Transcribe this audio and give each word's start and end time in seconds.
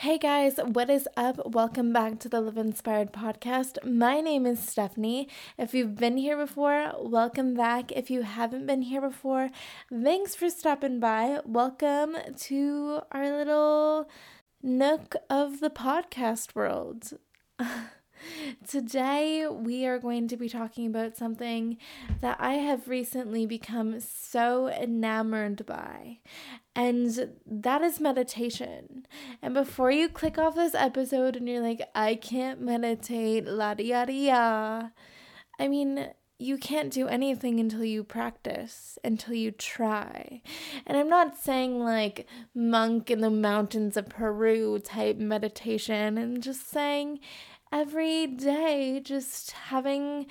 Hey 0.00 0.16
guys, 0.16 0.56
what 0.56 0.88
is 0.88 1.06
up? 1.14 1.52
Welcome 1.52 1.92
back 1.92 2.20
to 2.20 2.28
the 2.30 2.40
Live 2.40 2.56
Inspired 2.56 3.12
podcast. 3.12 3.76
My 3.84 4.22
name 4.22 4.46
is 4.46 4.58
Stephanie. 4.58 5.28
If 5.58 5.74
you've 5.74 5.96
been 5.96 6.16
here 6.16 6.38
before, 6.38 6.94
welcome 6.98 7.52
back. 7.52 7.92
If 7.92 8.10
you 8.10 8.22
haven't 8.22 8.66
been 8.66 8.80
here 8.80 9.02
before, 9.02 9.50
thanks 9.92 10.34
for 10.34 10.48
stopping 10.48 11.00
by. 11.00 11.40
Welcome 11.44 12.16
to 12.48 13.02
our 13.12 13.30
little 13.30 14.08
nook 14.62 15.16
of 15.28 15.60
the 15.60 15.68
podcast 15.68 16.54
world. 16.54 17.18
Today, 18.66 19.46
we 19.46 19.86
are 19.86 19.98
going 19.98 20.28
to 20.28 20.36
be 20.36 20.48
talking 20.48 20.86
about 20.86 21.16
something 21.16 21.78
that 22.20 22.36
I 22.40 22.54
have 22.54 22.88
recently 22.88 23.46
become 23.46 24.00
so 24.00 24.68
enamored 24.68 25.66
by, 25.66 26.18
and 26.74 27.30
that 27.46 27.82
is 27.82 28.00
meditation. 28.00 29.06
And 29.42 29.54
before 29.54 29.90
you 29.90 30.08
click 30.08 30.38
off 30.38 30.54
this 30.54 30.74
episode 30.74 31.36
and 31.36 31.48
you're 31.48 31.62
like, 31.62 31.82
I 31.94 32.14
can't 32.14 32.60
meditate, 32.60 33.46
la 33.46 33.74
di 33.74 33.90
da 33.90 34.88
I 35.58 35.68
mean, 35.68 36.08
you 36.40 36.56
can't 36.56 36.90
do 36.90 37.06
anything 37.06 37.60
until 37.60 37.84
you 37.84 38.02
practice, 38.02 38.98
until 39.04 39.34
you 39.34 39.50
try. 39.50 40.40
And 40.86 40.96
I'm 40.96 41.08
not 41.08 41.36
saying 41.36 41.80
like 41.80 42.26
monk 42.54 43.10
in 43.10 43.20
the 43.20 43.30
mountains 43.30 43.96
of 43.98 44.08
Peru 44.08 44.78
type 44.78 45.18
meditation, 45.18 46.16
and 46.16 46.42
just 46.42 46.70
saying 46.70 47.20
every 47.72 48.26
day, 48.26 49.00
just 49.00 49.52
having 49.52 50.26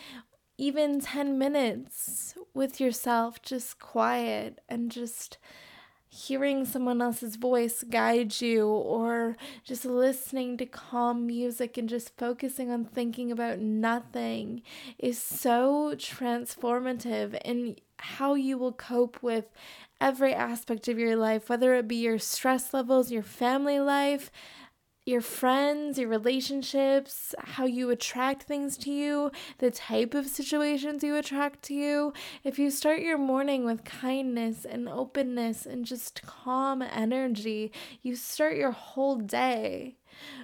even 0.58 1.00
10 1.00 1.38
minutes 1.38 2.36
with 2.54 2.80
yourself, 2.80 3.42
just 3.42 3.80
quiet 3.80 4.60
and 4.68 4.92
just 4.92 5.38
hearing 6.12 6.66
someone 6.66 7.02
else's 7.02 7.36
voice 7.36 7.84
guide 7.88 8.42
you 8.42 8.68
or 8.68 9.38
just 9.64 9.86
listening 9.86 10.58
to 10.58 10.66
calm 10.66 11.28
music 11.28 11.78
and 11.78 11.88
just 11.88 12.18
focusing 12.18 12.72
on 12.72 12.84
thinking 12.84 13.32
about 13.32 13.60
nothing 13.60 14.62
is 14.98 15.22
so 15.22 15.94
transformative 15.96 17.40
in 17.46 17.76
how 18.00 18.34
you 18.34 18.58
will 18.58 18.72
cope 18.72 19.22
with 19.22 19.46
every 20.02 20.34
aspect 20.34 20.88
of 20.88 20.98
your 20.98 21.16
life, 21.16 21.48
whether 21.48 21.76
it 21.76 21.88
be 21.88 21.98
your 21.98 22.18
stress 22.18 22.74
levels, 22.74 23.12
your 23.12 23.24
family 23.24 23.80
life, 23.80 24.32
your 25.10 25.22
friends, 25.22 25.98
your 25.98 26.08
relationships, 26.08 27.34
how 27.40 27.66
you 27.66 27.90
attract 27.90 28.44
things 28.44 28.78
to 28.78 28.92
you, 28.92 29.32
the 29.58 29.72
type 29.72 30.14
of 30.14 30.28
situations 30.28 31.04
you 31.04 31.16
attract 31.16 31.64
to 31.64 31.74
you. 31.74 32.14
If 32.44 32.60
you 32.60 32.70
start 32.70 33.02
your 33.02 33.18
morning 33.18 33.66
with 33.66 33.84
kindness 33.84 34.66
and 34.66 34.88
openness 34.88 35.66
and 35.66 35.84
just 35.84 36.22
calm 36.22 36.84
energy, 36.84 37.72
you 38.04 38.16
start 38.16 38.56
your 38.56 38.72
whole 38.72 39.16
day 39.16 39.98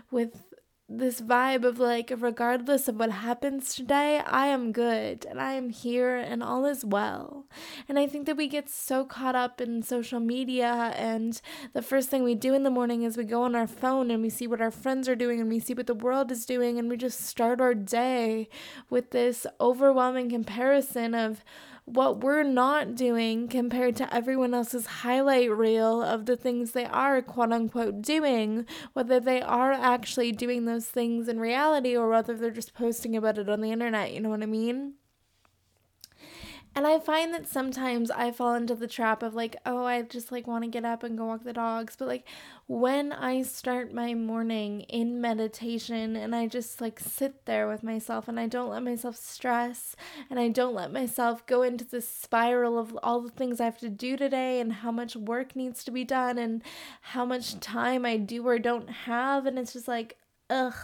with 0.10 0.55
this 0.88 1.20
vibe 1.20 1.66
of 1.66 1.80
like, 1.80 2.14
regardless 2.16 2.88
of 2.88 2.98
what 2.98 3.10
happens 3.10 3.74
today, 3.74 4.20
I 4.20 4.48
am 4.48 4.72
good 4.72 5.26
and 5.26 5.42
I 5.42 5.54
am 5.54 5.72
here 5.72 6.16
and 6.16 6.44
all 6.44 6.66
is 6.66 6.86
well. 6.86 7.48
And 7.90 7.98
I 7.98 8.06
think 8.06 8.28
that 8.28 8.38
we 8.38 8.48
get 8.48 8.70
so 8.70 9.04
caught 9.04 9.36
up 9.36 9.60
in 9.60 9.82
social 9.82 10.20
media, 10.20 10.94
and 10.96 11.42
the 11.74 11.82
first 11.82 12.10
thing 12.10 12.24
we 12.24 12.36
do 12.36 12.54
in 12.54 12.62
the 12.62 12.70
morning 12.70 13.02
is 13.02 13.18
we 13.18 13.24
go 13.24 13.42
on 13.44 13.56
our 13.56 13.66
phone 13.66 14.12
and 14.12 14.22
we 14.22 14.30
see 14.30 14.46
what 14.46 14.62
our 14.62 14.70
friends 14.70 15.10
are 15.10 15.16
doing 15.16 15.42
and 15.42 15.50
we 15.50 15.60
see 15.60 15.74
what 15.74 15.88
the 15.88 15.96
world 15.96 16.32
is 16.32 16.46
doing, 16.46 16.78
and 16.78 16.88
we 16.88 16.98
just 16.98 17.22
start 17.22 17.60
our 17.60 17.74
day 17.74 18.48
with 18.90 19.10
this 19.10 19.48
overwhelming 19.60 20.30
comparison 20.30 21.16
of, 21.16 21.44
what 21.86 22.22
we're 22.22 22.44
not 22.44 22.96
doing 22.96 23.48
compared 23.48 23.96
to 23.96 24.14
everyone 24.14 24.54
else's 24.54 24.88
highlight 24.88 25.52
reel 25.52 26.02
of 26.02 26.26
the 26.26 26.36
things 26.36 26.72
they 26.72 26.86
are 26.86 27.22
quote 27.22 27.52
unquote 27.52 28.02
doing, 28.02 28.66
whether 28.94 29.20
they 29.20 29.42
are 29.42 29.72
actually 29.72 30.32
doing 30.32 30.66
those 30.66 30.88
things 30.88 31.28
in 31.28 31.40
reality 31.40 31.96
or 31.96 32.10
whether 32.10 32.36
they're 32.36 32.50
just 32.52 32.74
posting 32.74 33.16
about 33.16 33.38
it 33.38 33.50
on 33.50 33.62
the 33.62 33.72
internet, 33.72 34.12
you 34.12 34.20
know 34.20 34.30
what 34.30 34.44
I 34.44 34.48
mean? 34.48 34.96
And 36.78 36.86
I 36.86 37.00
find 37.00 37.34
that 37.34 37.48
sometimes 37.48 38.12
I 38.12 38.32
fall 38.32 38.54
into 38.54 38.76
the 38.76 38.86
trap 38.88 39.24
of 39.24 39.34
like, 39.34 39.56
oh, 39.66 39.86
I 39.86 40.02
just 40.02 40.30
like 40.30 40.46
want 40.46 40.66
to 40.66 40.70
get 40.70 40.84
up 40.84 41.04
and 41.04 41.18
go 41.18 41.26
walk 41.26 41.46
the 41.46 41.54
dogs. 41.54 41.96
But 41.98 42.10
like 42.10 42.28
when 42.68 43.14
I 43.14 43.44
start 43.44 43.94
my 43.94 44.14
morning 44.14 44.82
in 44.82 45.22
meditation 45.22 46.18
and 46.18 46.36
I 46.36 46.48
just 46.48 46.82
like 46.82 47.00
sit 47.00 47.46
there 47.46 47.70
with 47.70 47.82
myself 47.82 48.28
and 48.28 48.38
I 48.38 48.48
don't 48.48 48.70
let 48.70 48.84
myself 48.84 49.16
stress 49.16 49.96
and 50.30 50.38
I 50.38 50.50
don't 50.50 50.76
let 50.76 50.92
myself 50.92 51.46
go 51.46 51.62
into 51.62 51.86
this 51.86 52.10
spiral 52.10 52.78
of 52.78 52.98
all 53.02 53.22
the 53.22 53.30
things 53.30 53.62
I 53.62 53.66
have 53.66 53.78
to 53.78 53.90
do 53.90 54.18
today 54.18 54.60
and 54.60 54.74
how 54.74 54.92
much 54.92 55.16
work 55.16 55.56
needs 55.56 55.82
to 55.86 55.92
be 55.92 56.04
done 56.04 56.38
and 56.38 56.62
how 57.00 57.24
much 57.24 57.58
time 57.62 58.06
I 58.06 58.18
do 58.18 58.46
or 58.46 58.60
don't 58.60 58.90
have. 58.90 59.46
And 59.46 59.58
it's 59.58 59.72
just 59.72 59.88
like, 59.88 60.18
ugh 60.50 60.76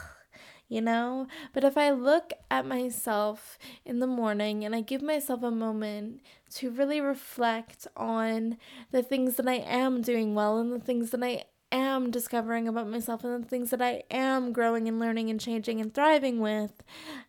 you 0.72 0.80
know? 0.80 1.28
But 1.52 1.66
if 1.66 1.78
I 1.78 1.92
look 1.92 2.32
at 2.50 2.66
myself 2.66 3.60
in 3.84 4.00
the 4.00 4.08
morning 4.08 4.64
and 4.64 4.74
I 4.74 4.80
give 4.80 5.02
myself 5.02 5.44
a 5.44 5.52
moment 5.52 6.22
to 6.56 6.72
really 6.72 7.02
reflect 7.02 7.88
on 7.98 8.58
the 8.92 9.04
things 9.04 9.36
that 9.36 9.50
I 9.50 9.56
am 9.56 10.02
doing 10.02 10.34
well 10.34 10.60
and 10.60 10.72
the 10.72 10.80
things 10.80 11.12
that 11.12 11.22
I 11.22 11.44
am 11.74 12.10
discovering 12.10 12.70
about 12.70 12.88
myself 12.88 13.26
and 13.26 13.44
the 13.44 13.48
things 13.48 13.70
that 13.72 13.82
I 13.82 14.04
am 14.10 14.54
growing 14.54 14.88
and 14.88 14.98
learning 14.98 15.30
and 15.30 15.42
changing 15.42 15.82
and 15.82 15.94
thriving 15.94 16.40
with, 16.40 16.84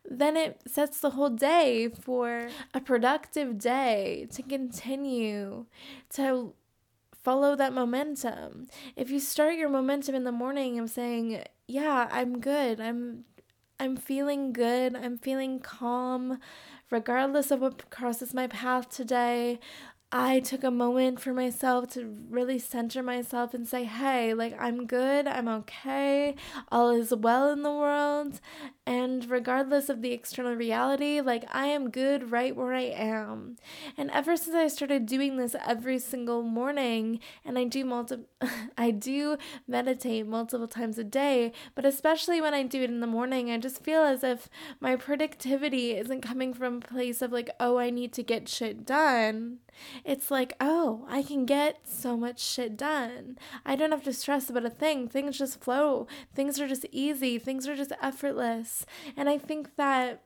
then 0.08 0.36
it 0.36 0.60
sets 0.68 1.00
the 1.00 1.10
whole 1.10 1.30
day 1.30 1.88
for 1.88 2.48
a 2.72 2.80
productive 2.80 3.58
day 3.58 4.28
to 4.32 4.42
continue 4.42 5.66
to 6.10 6.54
follow 7.22 7.56
that 7.56 7.72
momentum. 7.72 8.68
If 8.96 9.10
you 9.10 9.18
start 9.18 9.56
your 9.56 9.68
momentum 9.68 10.14
in 10.14 10.24
the 10.24 10.32
morning 10.32 10.78
of 10.78 10.90
saying, 10.90 11.42
Yeah, 11.66 12.08
I'm 12.10 12.40
good, 12.40 12.80
I'm 12.80 13.24
I'm 13.82 13.96
feeling 13.96 14.52
good. 14.52 14.94
I'm 14.94 15.18
feeling 15.18 15.58
calm, 15.58 16.38
regardless 16.88 17.50
of 17.50 17.60
what 17.62 17.90
crosses 17.90 18.32
my 18.32 18.46
path 18.46 18.88
today. 18.90 19.58
I 20.14 20.40
took 20.40 20.62
a 20.62 20.70
moment 20.70 21.20
for 21.20 21.32
myself 21.32 21.88
to 21.94 22.04
really 22.28 22.58
center 22.58 23.02
myself 23.02 23.54
and 23.54 23.66
say, 23.66 23.84
hey, 23.84 24.34
like, 24.34 24.54
I'm 24.60 24.86
good, 24.86 25.26
I'm 25.26 25.48
okay, 25.48 26.34
all 26.70 26.90
is 26.90 27.14
well 27.14 27.50
in 27.50 27.62
the 27.62 27.72
world. 27.72 28.38
And 28.84 29.30
regardless 29.30 29.88
of 29.88 30.02
the 30.02 30.12
external 30.12 30.54
reality, 30.54 31.22
like, 31.22 31.44
I 31.50 31.68
am 31.68 31.88
good 31.88 32.30
right 32.30 32.54
where 32.54 32.74
I 32.74 32.82
am. 32.82 33.56
And 33.96 34.10
ever 34.10 34.36
since 34.36 34.54
I 34.54 34.68
started 34.68 35.06
doing 35.06 35.38
this 35.38 35.56
every 35.66 35.98
single 35.98 36.42
morning, 36.42 37.18
and 37.42 37.58
I 37.58 37.64
do 37.64 37.82
multiple, 37.82 38.26
I 38.76 38.90
do 38.90 39.38
meditate 39.66 40.26
multiple 40.26 40.68
times 40.68 40.98
a 40.98 41.04
day, 41.04 41.52
but 41.74 41.86
especially 41.86 42.42
when 42.42 42.52
I 42.52 42.64
do 42.64 42.82
it 42.82 42.90
in 42.90 43.00
the 43.00 43.06
morning, 43.06 43.50
I 43.50 43.56
just 43.56 43.82
feel 43.82 44.02
as 44.02 44.22
if 44.22 44.50
my 44.78 44.94
productivity 44.94 45.92
isn't 45.92 46.20
coming 46.20 46.52
from 46.52 46.76
a 46.76 46.80
place 46.80 47.22
of 47.22 47.32
like, 47.32 47.48
oh, 47.58 47.78
I 47.78 47.88
need 47.88 48.12
to 48.12 48.22
get 48.22 48.46
shit 48.46 48.84
done 48.84 49.60
it's 50.04 50.30
like, 50.30 50.54
oh, 50.60 51.06
I 51.08 51.22
can 51.22 51.46
get 51.46 51.80
so 51.84 52.16
much 52.16 52.40
shit 52.40 52.76
done. 52.76 53.38
I 53.64 53.76
don't 53.76 53.92
have 53.92 54.04
to 54.04 54.12
stress 54.12 54.50
about 54.50 54.64
a 54.64 54.70
thing. 54.70 55.08
Things 55.08 55.38
just 55.38 55.60
flow. 55.60 56.06
Things 56.34 56.60
are 56.60 56.68
just 56.68 56.86
easy. 56.90 57.38
Things 57.38 57.66
are 57.68 57.76
just 57.76 57.92
effortless. 58.00 58.86
And 59.16 59.28
I 59.28 59.38
think 59.38 59.76
that 59.76 60.22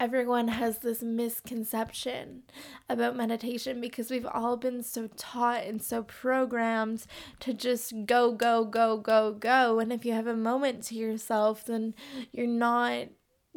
everyone 0.00 0.48
has 0.48 0.78
this 0.78 1.02
misconception 1.02 2.42
about 2.88 3.14
meditation 3.14 3.82
because 3.82 4.10
we've 4.10 4.26
all 4.26 4.56
been 4.56 4.82
so 4.82 5.08
taught 5.16 5.62
and 5.64 5.82
so 5.82 6.02
programmed 6.02 7.04
to 7.38 7.52
just 7.52 7.92
go, 8.06 8.32
go, 8.32 8.64
go, 8.64 8.96
go, 8.96 9.32
go. 9.32 9.78
And 9.78 9.92
if 9.92 10.06
you 10.06 10.14
have 10.14 10.26
a 10.26 10.34
moment 10.34 10.82
to 10.84 10.94
yourself, 10.94 11.66
then 11.66 11.94
you're 12.32 12.46
not 12.46 13.08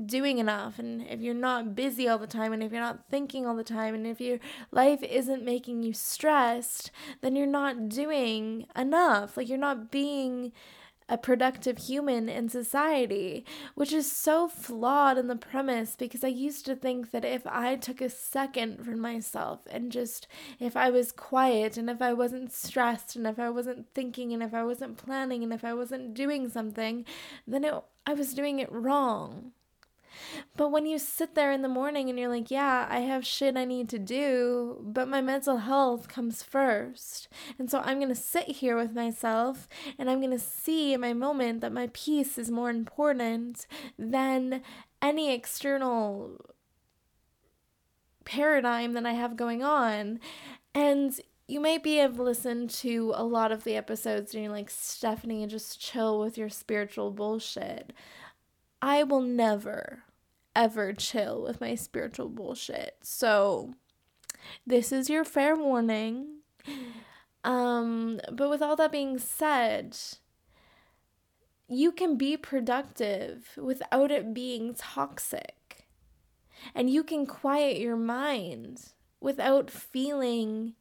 doing 0.03 0.39
enough 0.39 0.79
and 0.79 1.05
if 1.07 1.21
you're 1.21 1.35
not 1.35 1.75
busy 1.75 2.07
all 2.07 2.17
the 2.17 2.25
time 2.25 2.51
and 2.51 2.63
if 2.63 2.71
you're 2.71 2.81
not 2.81 3.07
thinking 3.09 3.45
all 3.45 3.55
the 3.55 3.63
time 3.63 3.93
and 3.93 4.07
if 4.07 4.19
your 4.19 4.39
life 4.71 5.03
isn't 5.03 5.45
making 5.45 5.83
you 5.83 5.93
stressed 5.93 6.89
then 7.21 7.35
you're 7.35 7.45
not 7.45 7.89
doing 7.89 8.65
enough 8.75 9.37
like 9.37 9.47
you're 9.47 9.57
not 9.57 9.91
being 9.91 10.51
a 11.09 11.17
productive 11.17 11.77
human 11.77 12.29
in 12.29 12.49
society, 12.49 13.45
which 13.75 13.91
is 13.91 14.11
so 14.11 14.47
flawed 14.47 15.17
in 15.17 15.27
the 15.27 15.35
premise 15.35 15.95
because 15.95 16.23
I 16.23 16.29
used 16.29 16.65
to 16.65 16.75
think 16.75 17.11
that 17.11 17.25
if 17.25 17.45
I 17.45 17.75
took 17.75 18.01
a 18.01 18.09
second 18.09 18.83
for 18.83 18.95
myself 18.95 19.59
and 19.69 19.91
just 19.91 20.27
if 20.59 20.77
I 20.77 20.89
was 20.89 21.11
quiet 21.11 21.77
and 21.77 21.89
if 21.89 22.01
I 22.01 22.13
wasn't 22.13 22.51
stressed 22.51 23.15
and 23.15 23.27
if 23.27 23.37
I 23.37 23.49
wasn't 23.49 23.87
thinking 23.93 24.33
and 24.33 24.41
if 24.41 24.53
I 24.53 24.63
wasn't 24.63 24.97
planning 24.97 25.43
and 25.43 25.53
if 25.53 25.63
I 25.63 25.73
wasn't 25.73 26.13
doing 26.13 26.49
something, 26.49 27.05
then 27.45 27.63
it, 27.63 27.73
I 28.05 28.13
was 28.13 28.33
doing 28.33 28.59
it 28.59 28.71
wrong. 28.71 29.51
But 30.55 30.69
when 30.69 30.85
you 30.85 30.99
sit 30.99 31.35
there 31.35 31.51
in 31.51 31.61
the 31.61 31.69
morning 31.69 32.09
and 32.09 32.17
you're 32.17 32.29
like, 32.29 32.51
yeah, 32.51 32.87
I 32.89 32.99
have 32.99 33.25
shit 33.25 33.57
I 33.57 33.65
need 33.65 33.89
to 33.89 33.99
do, 33.99 34.79
but 34.81 35.07
my 35.07 35.21
mental 35.21 35.57
health 35.57 36.07
comes 36.07 36.43
first. 36.43 37.27
And 37.57 37.69
so 37.69 37.79
I'm 37.79 37.97
going 37.97 38.09
to 38.09 38.15
sit 38.15 38.47
here 38.47 38.77
with 38.77 38.93
myself 38.93 39.67
and 39.97 40.09
I'm 40.09 40.19
going 40.19 40.31
to 40.31 40.39
see 40.39 40.93
in 40.93 41.01
my 41.01 41.13
moment 41.13 41.61
that 41.61 41.71
my 41.71 41.89
peace 41.93 42.37
is 42.37 42.51
more 42.51 42.69
important 42.69 43.65
than 43.97 44.61
any 45.01 45.33
external 45.33 46.39
paradigm 48.25 48.93
that 48.93 49.05
I 49.05 49.13
have 49.13 49.35
going 49.35 49.63
on. 49.63 50.19
And 50.73 51.19
you 51.47 51.59
might 51.59 51.83
be 51.83 51.99
able 51.99 52.15
to 52.17 52.23
listen 52.23 52.67
to 52.67 53.11
a 53.15 53.23
lot 53.23 53.51
of 53.51 53.63
the 53.63 53.75
episodes 53.75 54.33
and 54.33 54.43
you're 54.43 54.53
like, 54.53 54.69
Stephanie, 54.69 55.45
just 55.45 55.79
chill 55.79 56.19
with 56.19 56.37
your 56.37 56.49
spiritual 56.49 57.11
bullshit. 57.11 57.91
I 58.85 59.03
will 59.03 59.21
never, 59.21 60.03
ever 60.53 60.91
chill 60.91 61.41
with 61.41 61.61
my 61.61 61.73
spiritual 61.73 62.27
bullshit. 62.27 62.97
So, 63.01 63.75
this 64.67 64.91
is 64.91 65.09
your 65.09 65.23
fair 65.23 65.55
warning. 65.55 66.39
Um, 67.45 68.19
but 68.29 68.49
with 68.49 68.61
all 68.61 68.75
that 68.75 68.91
being 68.91 69.19
said, 69.19 69.97
you 71.69 71.93
can 71.93 72.17
be 72.17 72.35
productive 72.35 73.51
without 73.55 74.11
it 74.11 74.33
being 74.33 74.73
toxic. 74.73 75.87
And 76.75 76.89
you 76.89 77.05
can 77.05 77.25
quiet 77.25 77.79
your 77.79 77.95
mind 77.95 78.91
without 79.21 79.71
feeling 79.71 80.73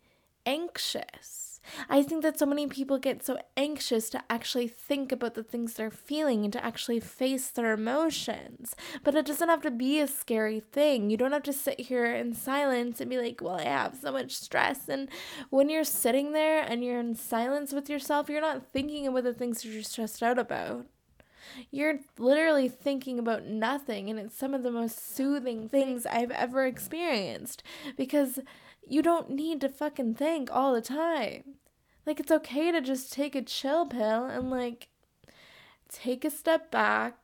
anxious. 0.44 1.51
I 1.88 2.02
think 2.02 2.22
that 2.22 2.38
so 2.38 2.46
many 2.46 2.66
people 2.66 2.98
get 2.98 3.24
so 3.24 3.38
anxious 3.56 4.10
to 4.10 4.22
actually 4.28 4.68
think 4.68 5.12
about 5.12 5.34
the 5.34 5.42
things 5.42 5.74
they're 5.74 5.90
feeling 5.90 6.44
and 6.44 6.52
to 6.52 6.64
actually 6.64 7.00
face 7.00 7.48
their 7.48 7.72
emotions. 7.72 8.74
But 9.04 9.14
it 9.14 9.26
doesn't 9.26 9.48
have 9.48 9.62
to 9.62 9.70
be 9.70 10.00
a 10.00 10.08
scary 10.08 10.60
thing. 10.60 11.10
You 11.10 11.16
don't 11.16 11.32
have 11.32 11.42
to 11.44 11.52
sit 11.52 11.80
here 11.80 12.14
in 12.14 12.34
silence 12.34 13.00
and 13.00 13.10
be 13.10 13.18
like, 13.18 13.40
well, 13.40 13.60
I 13.60 13.64
have 13.64 13.96
so 14.00 14.12
much 14.12 14.32
stress. 14.32 14.88
And 14.88 15.08
when 15.50 15.68
you're 15.68 15.84
sitting 15.84 16.32
there 16.32 16.62
and 16.62 16.84
you're 16.84 17.00
in 17.00 17.14
silence 17.14 17.72
with 17.72 17.88
yourself, 17.88 18.28
you're 18.28 18.40
not 18.40 18.72
thinking 18.72 19.06
about 19.06 19.24
the 19.24 19.34
things 19.34 19.64
you're 19.64 19.82
stressed 19.82 20.22
out 20.22 20.38
about. 20.38 20.86
You're 21.70 22.00
literally 22.18 22.68
thinking 22.68 23.18
about 23.18 23.44
nothing, 23.44 24.08
and 24.08 24.18
it's 24.18 24.36
some 24.36 24.54
of 24.54 24.62
the 24.62 24.70
most 24.70 25.14
soothing 25.14 25.68
things 25.68 26.06
I've 26.06 26.30
ever 26.30 26.66
experienced 26.66 27.62
because 27.96 28.38
you 28.92 29.00
don't 29.00 29.30
need 29.30 29.58
to 29.62 29.70
fucking 29.70 30.14
think 30.14 30.50
all 30.52 30.74
the 30.74 30.82
time. 30.82 31.54
Like, 32.04 32.20
it's 32.20 32.30
okay 32.30 32.70
to 32.70 32.82
just 32.82 33.10
take 33.10 33.34
a 33.34 33.40
chill 33.40 33.86
pill 33.86 34.26
and, 34.26 34.50
like, 34.50 34.88
take 35.88 36.26
a 36.26 36.30
step 36.30 36.70
back 36.70 37.21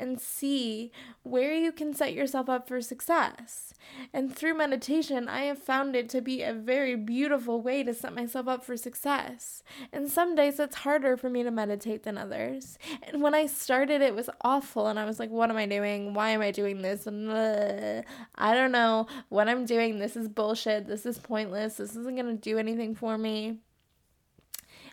and 0.00 0.20
see 0.20 0.90
where 1.22 1.54
you 1.54 1.70
can 1.72 1.92
set 1.92 2.14
yourself 2.14 2.48
up 2.48 2.66
for 2.66 2.80
success. 2.80 3.74
And 4.12 4.34
through 4.34 4.54
meditation, 4.54 5.28
I 5.28 5.42
have 5.42 5.58
found 5.58 5.94
it 5.94 6.08
to 6.10 6.20
be 6.20 6.42
a 6.42 6.52
very 6.52 6.96
beautiful 6.96 7.60
way 7.60 7.82
to 7.82 7.92
set 7.92 8.14
myself 8.14 8.48
up 8.48 8.64
for 8.64 8.76
success. 8.76 9.62
And 9.92 10.10
some 10.10 10.34
days 10.34 10.58
it's 10.58 10.76
harder 10.76 11.16
for 11.16 11.28
me 11.28 11.42
to 11.42 11.50
meditate 11.50 12.02
than 12.04 12.18
others. 12.18 12.78
And 13.02 13.22
when 13.22 13.34
I 13.34 13.46
started, 13.46 14.00
it 14.00 14.14
was 14.14 14.30
awful. 14.42 14.86
And 14.86 14.98
I 14.98 15.04
was 15.04 15.18
like, 15.18 15.30
what 15.30 15.50
am 15.50 15.56
I 15.56 15.66
doing? 15.66 16.14
Why 16.14 16.30
am 16.30 16.40
I 16.40 16.50
doing 16.50 16.82
this? 16.82 17.06
I 17.06 18.54
don't 18.54 18.72
know 18.72 19.06
what 19.28 19.48
I'm 19.48 19.66
doing. 19.66 19.98
This 19.98 20.16
is 20.16 20.28
bullshit. 20.28 20.86
This 20.86 21.04
is 21.06 21.18
pointless. 21.18 21.76
This 21.76 21.96
isn't 21.96 22.16
going 22.16 22.26
to 22.26 22.40
do 22.40 22.58
anything 22.58 22.94
for 22.94 23.18
me. 23.18 23.58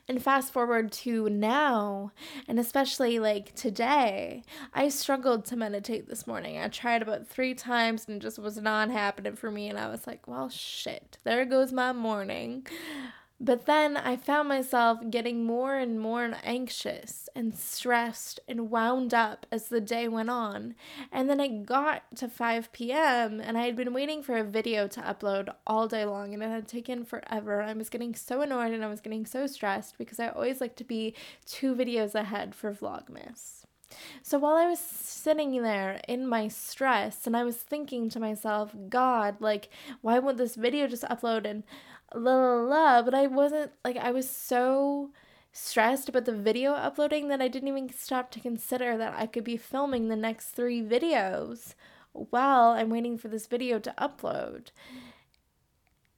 And 0.10 0.24
fast 0.24 0.54
forward 0.54 0.94
to 0.94 1.30
now, 1.30 2.14
and 2.48 2.60
especially 2.60 3.20
like 3.20 3.54
today, 3.56 4.44
I 4.74 4.88
struggled 4.88 5.44
to 5.46 5.58
meditate 5.58 6.08
this 6.08 6.26
morning. 6.26 6.58
I 6.58 6.70
tried 6.70 7.02
about 7.02 7.28
three 7.28 7.54
times 7.54 8.06
and 8.08 8.16
it 8.18 8.22
just 8.22 8.40
was 8.40 8.56
not 8.58 8.90
happening 8.90 9.36
for 9.36 9.52
me. 9.52 9.68
And 9.68 9.78
I 9.78 9.90
was 9.90 10.08
like, 10.08 10.26
well, 10.26 10.48
shit, 10.48 11.18
there 11.26 11.44
goes 11.44 11.74
my 11.74 11.92
morning. 11.92 12.66
But 13.40 13.68
then 13.68 13.98
I 13.98 14.16
found 14.16 14.50
myself 14.50 15.00
getting 15.12 15.46
more 15.46 15.76
and 15.76 16.00
more 16.00 16.34
anxious 16.44 17.30
and 17.36 17.56
stressed 17.56 18.40
and 18.48 18.72
wound 18.72 19.14
up 19.14 19.46
as 19.52 19.68
the 19.68 19.80
day 19.80 20.08
went 20.08 20.32
on. 20.32 20.74
And 21.12 21.30
then 21.30 21.40
it 21.40 21.66
got 21.66 22.04
to 22.16 22.30
5 22.30 22.72
p.m. 22.72 23.40
and 23.40 23.56
I 23.56 23.66
had 23.66 23.76
been 23.76 23.94
waiting 23.94 24.24
for 24.24 24.38
a 24.38 24.44
video 24.44 24.88
to 24.88 25.02
upload 25.02 25.54
all 25.68 25.88
day 25.88 26.04
long 26.04 26.34
and 26.34 26.42
it 26.42 26.50
had 26.50 26.68
taken 26.68 27.06
forever. 27.06 27.62
I 27.62 27.74
was 27.74 27.90
getting 27.90 28.16
so 28.16 28.42
annoyed 28.42 28.74
and 28.74 28.84
I 28.84 28.90
was 28.90 29.02
getting 29.02 29.26
so 29.26 29.46
stressed 29.46 30.00
because 30.00 30.20
I 30.20 30.30
always 30.30 30.60
like 30.60 30.76
to 30.78 30.84
be 30.84 31.14
two 31.46 31.76
videos 31.76 32.16
ahead 32.16 32.56
for 32.56 32.74
Vlogmas. 32.74 33.66
So 34.22 34.40
while 34.40 34.56
I 34.56 34.68
was 34.68 34.80
sitting 34.80 35.62
there 35.62 36.02
in 36.08 36.28
my 36.28 36.48
stress 36.48 37.26
and 37.26 37.38
I 37.38 37.44
was 37.44 37.56
thinking 37.56 38.10
to 38.10 38.20
myself, 38.20 38.76
God, 38.90 39.38
like, 39.40 39.70
why 40.02 40.20
won't 40.20 40.38
this 40.38 40.56
video 40.56 40.88
just 40.88 41.04
upload? 41.04 41.46
And 41.46 41.64
la 42.16 42.36
la 42.36 42.62
la, 42.62 43.02
but 43.02 43.14
I 43.14 43.28
wasn't 43.28 43.72
like 43.84 43.98
I 43.98 44.12
was 44.12 44.30
so 44.30 45.12
stressed 45.52 46.08
about 46.08 46.26
the 46.26 46.36
video 46.36 46.74
uploading 46.74 47.28
that 47.30 47.42
I 47.42 47.48
didn't 47.48 47.70
even 47.70 47.92
stop 47.92 48.32
to 48.32 48.40
consider 48.40 48.98
that 48.98 49.14
I 49.18 49.26
could 49.26 49.44
be 49.44 49.58
filming 49.58 50.08
the 50.08 50.16
next 50.16 50.50
3 50.50 50.82
videos 50.84 51.74
while 52.14 52.72
I'm 52.72 52.90
waiting 52.90 53.18
for 53.18 53.28
this 53.28 53.48
video 53.48 53.80
to 53.80 53.94
upload. 53.98 54.68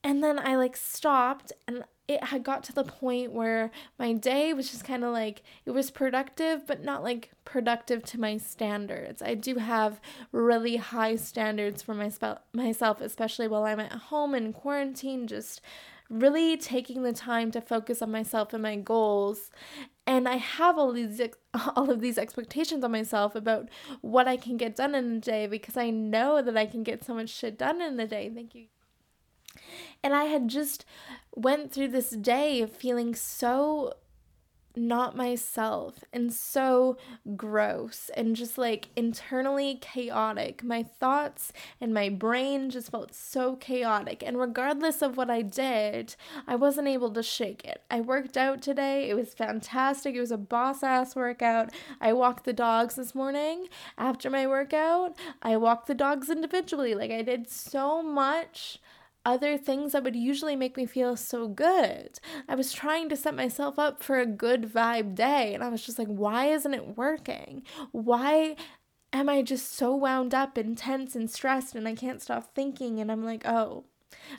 And 0.03 0.23
then 0.23 0.39
I 0.39 0.55
like 0.55 0.75
stopped 0.75 1.51
and 1.67 1.83
it 2.09 2.23
had 2.23 2.43
got 2.43 2.63
to 2.63 2.73
the 2.73 2.83
point 2.83 3.31
where 3.31 3.69
my 3.99 4.13
day 4.13 4.51
was 4.51 4.71
just 4.71 4.83
kind 4.83 5.03
of 5.03 5.13
like 5.13 5.43
it 5.63 5.71
was 5.71 5.91
productive 5.91 6.65
but 6.65 6.83
not 6.83 7.03
like 7.03 7.29
productive 7.45 8.03
to 8.03 8.19
my 8.19 8.35
standards. 8.35 9.21
I 9.21 9.35
do 9.35 9.55
have 9.55 10.01
really 10.31 10.77
high 10.77 11.15
standards 11.15 11.83
for 11.83 11.93
my 11.93 12.09
spe- 12.09 12.41
myself 12.51 12.99
especially 12.99 13.47
while 13.47 13.63
I'm 13.63 13.79
at 13.79 13.93
home 13.93 14.33
in 14.33 14.53
quarantine 14.53 15.27
just 15.27 15.61
really 16.09 16.57
taking 16.57 17.03
the 17.03 17.13
time 17.13 17.51
to 17.51 17.61
focus 17.61 18.01
on 18.01 18.11
myself 18.11 18.53
and 18.53 18.63
my 18.63 18.75
goals 18.75 19.51
and 20.07 20.27
I 20.27 20.37
have 20.37 20.79
all 20.79 20.91
these 20.91 21.21
all 21.75 21.91
of 21.91 22.01
these 22.01 22.17
expectations 22.17 22.83
on 22.83 22.91
myself 22.91 23.35
about 23.35 23.69
what 24.01 24.27
I 24.27 24.35
can 24.35 24.57
get 24.57 24.75
done 24.75 24.95
in 24.95 25.17
a 25.17 25.19
day 25.19 25.45
because 25.45 25.77
I 25.77 25.91
know 25.91 26.41
that 26.41 26.57
I 26.57 26.65
can 26.65 26.81
get 26.81 27.05
so 27.05 27.13
much 27.13 27.29
shit 27.29 27.59
done 27.59 27.79
in 27.81 27.99
a 27.99 28.07
day. 28.07 28.31
Thank 28.33 28.55
you. 28.55 28.65
And 30.03 30.13
I 30.13 30.25
had 30.25 30.47
just 30.47 30.85
went 31.35 31.71
through 31.71 31.89
this 31.89 32.11
day 32.11 32.61
of 32.61 32.71
feeling 32.71 33.15
so 33.15 33.93
not 34.75 35.15
myself 35.15 36.03
and 36.13 36.31
so 36.31 36.97
gross 37.35 38.09
and 38.15 38.35
just 38.35 38.57
like 38.57 38.89
internally 38.95 39.75
chaotic. 39.81 40.63
My 40.63 40.83
thoughts 40.83 41.51
and 41.81 41.93
my 41.93 42.09
brain 42.09 42.69
just 42.69 42.91
felt 42.91 43.13
so 43.13 43.55
chaotic. 43.55 44.23
And 44.25 44.39
regardless 44.39 45.01
of 45.01 45.17
what 45.17 45.29
I 45.29 45.41
did, 45.41 46.15
I 46.47 46.55
wasn't 46.55 46.87
able 46.87 47.11
to 47.11 47.23
shake 47.23 47.65
it. 47.65 47.81
I 47.89 48.01
worked 48.01 48.37
out 48.37 48.61
today. 48.61 49.09
It 49.09 49.15
was 49.15 49.33
fantastic. 49.33 50.15
It 50.15 50.21
was 50.21 50.31
a 50.31 50.37
boss 50.37 50.83
ass 50.83 51.15
workout. 51.15 51.71
I 51.99 52.13
walked 52.13 52.45
the 52.45 52.53
dogs 52.53 52.95
this 52.95 53.15
morning. 53.15 53.67
After 53.97 54.29
my 54.29 54.47
workout, 54.47 55.17
I 55.41 55.57
walked 55.57 55.87
the 55.87 55.95
dogs 55.95 56.29
individually. 56.29 56.95
Like 56.95 57.11
I 57.11 57.21
did 57.21 57.49
so 57.49 58.01
much 58.01 58.79
other 59.25 59.57
things 59.57 59.91
that 59.91 60.03
would 60.03 60.15
usually 60.15 60.55
make 60.55 60.77
me 60.77 60.85
feel 60.85 61.15
so 61.15 61.47
good. 61.47 62.19
I 62.47 62.55
was 62.55 62.71
trying 62.73 63.09
to 63.09 63.15
set 63.15 63.35
myself 63.35 63.77
up 63.77 64.01
for 64.01 64.19
a 64.19 64.25
good 64.25 64.63
vibe 64.63 65.15
day, 65.15 65.53
and 65.53 65.63
I 65.63 65.69
was 65.69 65.85
just 65.85 65.99
like, 65.99 66.07
why 66.07 66.47
isn't 66.47 66.73
it 66.73 66.97
working? 66.97 67.63
Why 67.91 68.55
am 69.11 69.29
I 69.29 69.41
just 69.41 69.73
so 69.73 69.95
wound 69.95 70.33
up 70.33 70.57
and 70.57 70.77
tense 70.77 71.15
and 71.15 71.29
stressed 71.29 71.75
and 71.75 71.87
I 71.87 71.95
can't 71.95 72.21
stop 72.21 72.53
thinking? 72.55 72.99
And 72.99 73.11
I'm 73.11 73.23
like, 73.23 73.45
oh, 73.45 73.85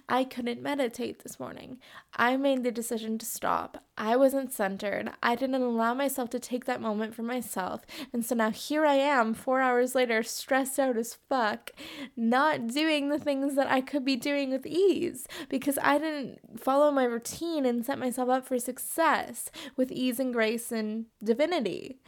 I 0.08 0.24
couldn't 0.24 0.62
meditate 0.62 1.22
this 1.22 1.38
morning. 1.38 1.78
I 2.16 2.36
made 2.36 2.64
the 2.64 2.72
decision 2.72 3.18
to 3.18 3.26
stop. 3.26 3.84
I 3.96 4.16
wasn't 4.16 4.52
centered. 4.52 5.10
I 5.22 5.34
didn't 5.34 5.62
allow 5.62 5.94
myself 5.94 6.30
to 6.30 6.40
take 6.40 6.64
that 6.64 6.80
moment 6.80 7.14
for 7.14 7.22
myself. 7.22 7.82
And 8.12 8.24
so 8.24 8.34
now 8.34 8.50
here 8.50 8.84
I 8.84 8.94
am, 8.94 9.34
four 9.34 9.60
hours 9.60 9.94
later, 9.94 10.22
stressed 10.22 10.78
out 10.78 10.96
as 10.96 11.18
fuck, 11.28 11.72
not 12.16 12.68
doing 12.68 13.08
the 13.08 13.18
things 13.18 13.56
that 13.56 13.70
I 13.70 13.80
could 13.80 14.04
be 14.04 14.16
doing 14.16 14.50
with 14.50 14.66
ease 14.66 15.26
because 15.48 15.78
I 15.82 15.98
didn't 15.98 16.60
follow 16.60 16.90
my 16.90 17.04
routine 17.04 17.66
and 17.66 17.84
set 17.84 17.98
myself 17.98 18.28
up 18.28 18.46
for 18.46 18.58
success 18.58 19.50
with 19.76 19.92
ease 19.92 20.18
and 20.18 20.32
grace 20.32 20.72
and 20.72 21.06
divinity. 21.22 21.98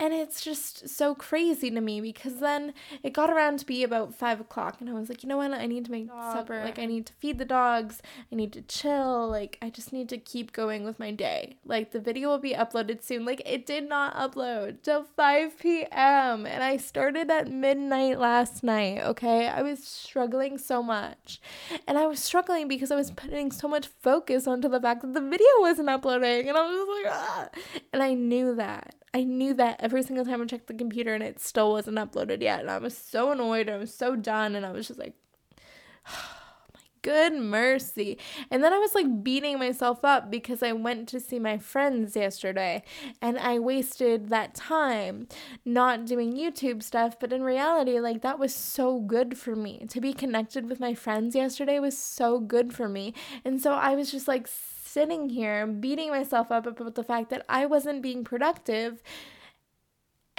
And 0.00 0.14
it's 0.14 0.40
just 0.40 0.88
so 0.88 1.14
crazy 1.14 1.70
to 1.70 1.80
me 1.80 2.00
because 2.00 2.36
then 2.36 2.72
it 3.02 3.12
got 3.12 3.28
around 3.28 3.58
to 3.58 3.66
be 3.66 3.84
about 3.84 4.14
five 4.14 4.40
o'clock, 4.40 4.78
and 4.80 4.88
I 4.88 4.94
was 4.94 5.10
like, 5.10 5.22
you 5.22 5.28
know 5.28 5.36
what? 5.36 5.52
I 5.52 5.66
need 5.66 5.84
to 5.84 5.90
make 5.90 6.08
Dog 6.08 6.32
supper. 6.32 6.64
Like, 6.64 6.78
I 6.78 6.86
need 6.86 7.04
to 7.06 7.12
feed 7.12 7.38
the 7.38 7.44
dogs. 7.44 8.00
I 8.32 8.34
need 8.34 8.52
to 8.54 8.62
chill. 8.62 9.28
Like, 9.28 9.58
I 9.60 9.68
just 9.68 9.92
need 9.92 10.08
to 10.08 10.16
keep 10.16 10.52
going 10.52 10.84
with 10.84 10.98
my 10.98 11.10
day. 11.10 11.58
Like, 11.66 11.90
the 11.90 12.00
video 12.00 12.30
will 12.30 12.38
be 12.38 12.54
uploaded 12.54 13.02
soon. 13.02 13.26
Like, 13.26 13.42
it 13.44 13.66
did 13.66 13.88
not 13.88 14.16
upload 14.16 14.82
till 14.82 15.04
5 15.04 15.58
p.m., 15.58 16.46
and 16.46 16.64
I 16.64 16.78
started 16.78 17.30
at 17.30 17.50
midnight 17.50 18.18
last 18.18 18.62
night, 18.62 19.02
okay? 19.02 19.48
I 19.48 19.60
was 19.60 19.84
struggling 19.84 20.56
so 20.56 20.82
much. 20.82 21.42
And 21.86 21.98
I 21.98 22.06
was 22.06 22.20
struggling 22.20 22.68
because 22.68 22.90
I 22.90 22.96
was 22.96 23.10
putting 23.10 23.52
so 23.52 23.68
much 23.68 23.88
focus 24.00 24.46
onto 24.46 24.68
the 24.68 24.80
fact 24.80 25.02
that 25.02 25.12
the 25.12 25.20
video 25.20 25.46
wasn't 25.58 25.90
uploading, 25.90 26.48
and 26.48 26.56
I 26.56 26.62
was 26.62 27.04
like, 27.04 27.12
ah. 27.14 27.48
And 27.92 28.02
I 28.02 28.14
knew 28.14 28.54
that. 28.54 28.94
I 29.12 29.24
knew 29.24 29.54
that 29.54 29.80
every 29.90 30.04
single 30.04 30.24
time 30.24 30.40
I 30.40 30.44
checked 30.44 30.68
the 30.68 30.74
computer 30.74 31.14
and 31.14 31.22
it 31.22 31.40
still 31.40 31.72
wasn't 31.72 31.96
uploaded 31.96 32.40
yet. 32.42 32.60
And 32.60 32.70
I 32.70 32.78
was 32.78 32.96
so 32.96 33.32
annoyed. 33.32 33.68
I 33.68 33.76
was 33.76 33.92
so 33.92 34.14
done. 34.14 34.54
And 34.54 34.64
I 34.64 34.70
was 34.70 34.86
just 34.86 35.00
like, 35.00 35.14
oh 36.08 36.36
my 36.72 36.80
good 37.02 37.32
mercy. 37.32 38.16
And 38.52 38.62
then 38.62 38.72
I 38.72 38.78
was 38.78 38.94
like 38.94 39.24
beating 39.24 39.58
myself 39.58 40.04
up 40.04 40.30
because 40.30 40.62
I 40.62 40.70
went 40.70 41.08
to 41.08 41.18
see 41.18 41.40
my 41.40 41.58
friends 41.58 42.14
yesterday 42.14 42.84
and 43.20 43.36
I 43.36 43.58
wasted 43.58 44.28
that 44.28 44.54
time 44.54 45.26
not 45.64 46.06
doing 46.06 46.34
YouTube 46.34 46.84
stuff. 46.84 47.18
But 47.18 47.32
in 47.32 47.42
reality, 47.42 47.98
like 47.98 48.22
that 48.22 48.38
was 48.38 48.54
so 48.54 49.00
good 49.00 49.36
for 49.36 49.56
me. 49.56 49.86
To 49.88 50.00
be 50.00 50.12
connected 50.12 50.68
with 50.68 50.78
my 50.78 50.94
friends 50.94 51.34
yesterday 51.34 51.80
was 51.80 51.98
so 51.98 52.38
good 52.38 52.72
for 52.72 52.88
me. 52.88 53.12
And 53.44 53.60
so 53.60 53.72
I 53.72 53.96
was 53.96 54.12
just 54.12 54.28
like 54.28 54.46
sitting 54.46 55.30
here 55.30 55.66
beating 55.66 56.10
myself 56.10 56.52
up 56.52 56.64
about 56.64 56.94
the 56.94 57.02
fact 57.02 57.30
that 57.30 57.44
I 57.48 57.66
wasn't 57.66 58.02
being 58.02 58.22
productive 58.22 59.02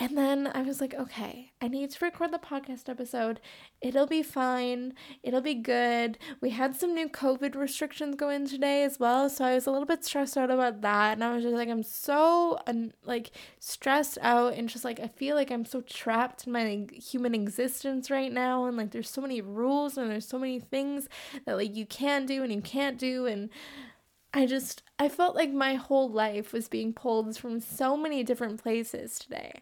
and 0.01 0.17
then 0.17 0.49
I 0.55 0.63
was 0.63 0.81
like, 0.81 0.95
okay, 0.95 1.51
I 1.61 1.67
need 1.67 1.91
to 1.91 2.03
record 2.03 2.33
the 2.33 2.39
podcast 2.39 2.89
episode. 2.89 3.39
It'll 3.81 4.07
be 4.07 4.23
fine. 4.23 4.95
It'll 5.21 5.41
be 5.41 5.53
good. 5.53 6.17
We 6.41 6.49
had 6.49 6.75
some 6.75 6.95
new 6.95 7.07
COVID 7.07 7.55
restrictions 7.55 8.15
go 8.15 8.29
in 8.29 8.47
today 8.47 8.83
as 8.83 8.99
well, 8.99 9.29
so 9.29 9.45
I 9.45 9.53
was 9.53 9.67
a 9.67 9.71
little 9.71 9.85
bit 9.85 10.03
stressed 10.03 10.37
out 10.37 10.49
about 10.49 10.81
that. 10.81 11.13
And 11.13 11.23
I 11.23 11.35
was 11.35 11.43
just 11.43 11.53
like, 11.53 11.69
I'm 11.69 11.83
so 11.83 12.57
like 13.03 13.29
stressed 13.59 14.17
out 14.23 14.55
and 14.55 14.67
just 14.67 14.83
like 14.83 14.99
I 14.99 15.07
feel 15.07 15.35
like 15.35 15.51
I'm 15.51 15.65
so 15.65 15.81
trapped 15.81 16.47
in 16.47 16.53
my 16.53 16.63
like, 16.63 16.93
human 16.93 17.35
existence 17.35 18.09
right 18.09 18.33
now. 18.33 18.65
And 18.65 18.77
like 18.77 18.89
there's 18.89 19.07
so 19.07 19.21
many 19.21 19.39
rules 19.39 19.99
and 19.99 20.09
there's 20.09 20.27
so 20.27 20.39
many 20.39 20.59
things 20.59 21.09
that 21.45 21.57
like 21.57 21.75
you 21.75 21.85
can 21.85 22.25
do 22.25 22.41
and 22.41 22.51
you 22.51 22.61
can't 22.63 22.97
do 22.97 23.27
and 23.27 23.51
I 24.33 24.47
just 24.47 24.81
I 24.97 25.09
felt 25.09 25.35
like 25.35 25.53
my 25.53 25.75
whole 25.75 26.09
life 26.09 26.53
was 26.53 26.67
being 26.67 26.91
pulled 26.91 27.37
from 27.37 27.59
so 27.59 27.95
many 27.95 28.23
different 28.23 28.63
places 28.63 29.19
today. 29.19 29.61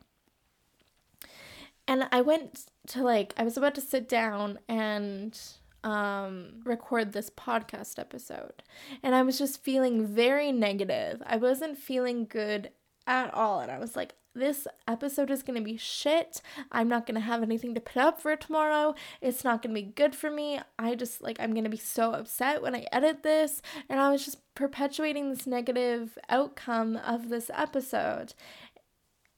And 1.89 2.07
I 2.11 2.21
went 2.21 2.67
to 2.89 3.03
like 3.03 3.33
I 3.35 3.43
was 3.43 3.57
about 3.57 3.73
to 3.75 3.81
sit 3.81 4.07
down 4.07 4.59
and 4.69 5.37
um 5.83 6.61
record 6.63 7.13
this 7.13 7.31
podcast 7.31 7.97
episode. 7.97 8.61
And 9.01 9.15
I 9.15 9.23
was 9.23 9.39
just 9.39 9.63
feeling 9.63 10.05
very 10.05 10.51
negative. 10.51 11.23
I 11.25 11.37
wasn't 11.37 11.79
feeling 11.79 12.25
good 12.25 12.69
at 13.07 13.33
all 13.33 13.59
and 13.59 13.71
I 13.71 13.79
was 13.79 13.95
like 13.95 14.13
this 14.35 14.67
episode 14.87 15.31
is 15.31 15.41
going 15.41 15.57
to 15.57 15.65
be 15.65 15.77
shit. 15.77 16.43
I'm 16.71 16.87
not 16.87 17.07
going 17.07 17.15
to 17.15 17.21
have 17.21 17.41
anything 17.41 17.73
to 17.73 17.81
put 17.81 17.97
up 17.97 18.21
for 18.21 18.35
tomorrow. 18.35 18.93
It's 19.19 19.43
not 19.43 19.63
going 19.63 19.73
to 19.73 19.81
be 19.81 19.87
good 19.87 20.13
for 20.13 20.29
me. 20.29 20.61
I 20.77 20.93
just 20.93 21.23
like 21.23 21.39
I'm 21.39 21.53
going 21.53 21.63
to 21.63 21.71
be 21.71 21.77
so 21.77 22.13
upset 22.13 22.61
when 22.61 22.75
I 22.75 22.85
edit 22.91 23.23
this 23.23 23.63
and 23.89 23.99
I 23.99 24.11
was 24.11 24.23
just 24.23 24.37
perpetuating 24.53 25.31
this 25.31 25.47
negative 25.47 26.19
outcome 26.29 26.97
of 26.97 27.29
this 27.29 27.49
episode. 27.51 28.35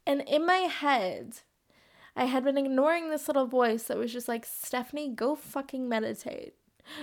And 0.06 0.22
in 0.28 0.46
my 0.46 0.58
head, 0.58 1.38
I 2.16 2.26
had 2.26 2.44
been 2.44 2.58
ignoring 2.58 3.10
this 3.10 3.28
little 3.28 3.48
voice 3.48 3.84
that 3.84 3.98
was 3.98 4.12
just 4.12 4.28
like, 4.28 4.46
Stephanie, 4.46 5.10
go 5.10 5.36
fucking 5.36 5.88
meditate. 5.88 6.56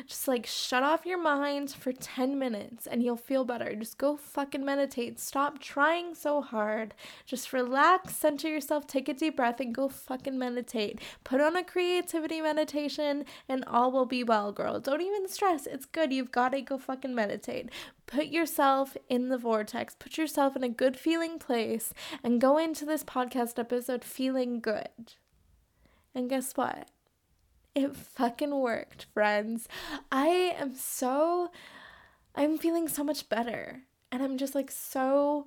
Just 0.07 0.29
like 0.29 0.47
shut 0.47 0.83
off 0.83 1.07
your 1.07 1.21
mind 1.21 1.71
for 1.71 1.93
10 1.93 2.39
minutes 2.39 2.87
and 2.87 3.03
you'll 3.03 3.17
feel 3.17 3.45
better. 3.45 3.75
Just 3.75 3.99
go 3.99 4.17
fucking 4.17 4.65
meditate. 4.65 5.19
Stop 5.19 5.59
trying 5.59 6.15
so 6.15 6.41
hard. 6.41 6.95
Just 7.27 7.53
relax, 7.53 8.17
center 8.17 8.49
yourself, 8.49 8.87
take 8.87 9.09
a 9.09 9.15
deep 9.15 9.37
breath, 9.37 9.61
and 9.61 9.75
go 9.75 9.89
fucking 9.89 10.39
meditate. 10.39 11.01
Put 11.25 11.41
on 11.41 11.57
a 11.57 11.65
creativity 11.65 12.41
meditation 12.41 13.25
and 13.49 13.65
all 13.67 13.91
will 13.93 14.07
be 14.07 14.25
well, 14.25 14.53
girl. 14.53 14.81
Don't 14.81 15.03
even 15.03 15.29
stress. 15.29 15.67
It's 15.67 15.87
good. 15.87 16.13
You've 16.13 16.33
got 16.33 16.51
to 16.53 16.61
go 16.61 16.79
fucking 16.79 17.15
meditate. 17.15 17.71
Put 18.07 18.29
yourself 18.29 18.97
in 19.11 19.29
the 19.29 19.37
vortex, 19.37 19.95
put 19.95 20.17
yourself 20.17 20.57
in 20.57 20.65
a 20.65 20.69
good 20.69 20.97
feeling 20.97 21.39
place, 21.39 21.93
and 22.25 22.41
go 22.41 22.57
into 22.57 22.87
this 22.87 23.05
podcast 23.05 23.59
episode 23.59 24.03
feeling 24.03 24.61
good. 24.61 25.15
And 26.15 26.31
guess 26.31 26.53
what? 26.55 26.89
It 27.79 27.95
fucking 27.95 28.59
worked, 28.59 29.07
friends. 29.15 29.69
I 30.11 30.27
am 30.59 30.75
so, 30.75 31.53
I'm 32.35 32.59
feeling 32.59 32.89
so 32.89 33.05
much 33.05 33.29
better. 33.29 33.83
And 34.11 34.21
I'm 34.21 34.37
just 34.37 34.57
like 34.57 34.73
so 34.73 35.47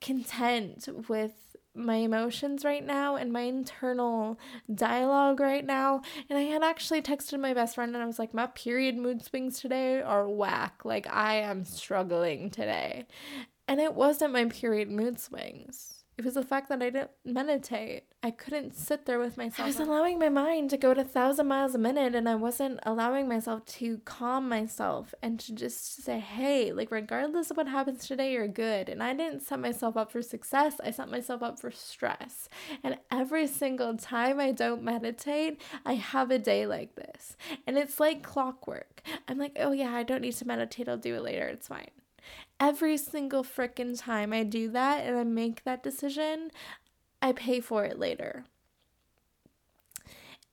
content 0.00 0.88
with 1.08 1.56
my 1.74 1.96
emotions 1.96 2.64
right 2.64 2.86
now 2.86 3.16
and 3.16 3.32
my 3.32 3.40
internal 3.40 4.38
dialogue 4.72 5.40
right 5.40 5.66
now. 5.66 6.02
And 6.28 6.38
I 6.38 6.42
had 6.42 6.62
actually 6.62 7.02
texted 7.02 7.40
my 7.40 7.52
best 7.52 7.74
friend 7.74 7.94
and 7.96 8.02
I 8.02 8.06
was 8.06 8.20
like, 8.20 8.32
my 8.32 8.46
period 8.46 8.96
mood 8.96 9.24
swings 9.24 9.58
today 9.58 10.00
are 10.00 10.28
whack. 10.28 10.84
Like, 10.84 11.12
I 11.12 11.40
am 11.40 11.64
struggling 11.64 12.50
today. 12.50 13.06
And 13.66 13.80
it 13.80 13.94
wasn't 13.94 14.32
my 14.32 14.44
period 14.44 14.88
mood 14.88 15.18
swings. 15.18 16.04
It 16.16 16.24
was 16.24 16.34
the 16.34 16.44
fact 16.44 16.68
that 16.68 16.80
I 16.80 16.90
didn't 16.90 17.10
meditate. 17.24 18.04
I 18.22 18.30
couldn't 18.30 18.74
sit 18.74 19.06
there 19.06 19.18
with 19.18 19.38
myself. 19.38 19.60
I 19.60 19.66
was 19.66 19.80
allowing 19.80 20.18
my 20.18 20.28
mind 20.28 20.68
to 20.70 20.76
go 20.76 20.92
to 20.92 21.00
a 21.00 21.04
thousand 21.04 21.48
miles 21.48 21.74
a 21.74 21.78
minute 21.78 22.14
and 22.14 22.28
I 22.28 22.34
wasn't 22.34 22.78
allowing 22.82 23.26
myself 23.26 23.64
to 23.64 23.96
calm 24.04 24.46
myself 24.46 25.14
and 25.22 25.40
to 25.40 25.54
just 25.54 26.04
say, 26.04 26.18
hey, 26.18 26.70
like 26.70 26.90
regardless 26.90 27.50
of 27.50 27.56
what 27.56 27.66
happens 27.66 28.06
today, 28.06 28.32
you're 28.32 28.46
good. 28.46 28.90
And 28.90 29.02
I 29.02 29.14
didn't 29.14 29.40
set 29.40 29.58
myself 29.58 29.96
up 29.96 30.12
for 30.12 30.20
success. 30.20 30.74
I 30.84 30.90
set 30.90 31.10
myself 31.10 31.42
up 31.42 31.58
for 31.58 31.70
stress. 31.70 32.50
And 32.84 32.98
every 33.10 33.46
single 33.46 33.96
time 33.96 34.38
I 34.38 34.52
don't 34.52 34.82
meditate, 34.82 35.62
I 35.86 35.94
have 35.94 36.30
a 36.30 36.38
day 36.38 36.66
like 36.66 36.96
this. 36.96 37.38
And 37.66 37.78
it's 37.78 37.98
like 37.98 38.22
clockwork. 38.22 39.00
I'm 39.28 39.38
like, 39.38 39.56
oh 39.58 39.72
yeah, 39.72 39.94
I 39.94 40.02
don't 40.02 40.20
need 40.20 40.34
to 40.34 40.46
meditate. 40.46 40.90
I'll 40.90 40.98
do 40.98 41.14
it 41.14 41.22
later. 41.22 41.46
It's 41.46 41.68
fine. 41.68 41.88
Every 42.60 42.98
single 42.98 43.42
freaking 43.42 43.98
time 43.98 44.34
I 44.34 44.42
do 44.42 44.68
that 44.72 45.06
and 45.06 45.16
I 45.16 45.24
make 45.24 45.64
that 45.64 45.82
decision, 45.82 46.50
I 47.22 47.32
pay 47.32 47.60
for 47.60 47.84
it 47.84 47.98
later. 47.98 48.44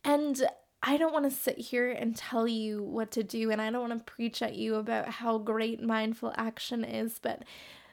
And 0.04 0.48
I 0.84 0.98
don't 0.98 1.14
want 1.14 1.26
to 1.26 1.32
sit 1.32 1.58
here 1.58 1.92
and 1.92 2.16
tell 2.16 2.48
you 2.48 2.84
what 2.84 3.12
to 3.12 3.24
do, 3.24 3.52
and 3.52 3.62
I 3.62 3.72
don't 3.72 3.90
want 3.90 4.06
to 4.06 4.12
preach 4.12 4.42
at 4.42 4.56
you 4.56 4.76
about 4.76 5.10
how 5.10 5.38
great 5.38 5.82
mindful 5.82 6.34
action 6.38 6.84
is, 6.84 7.20
but 7.20 7.44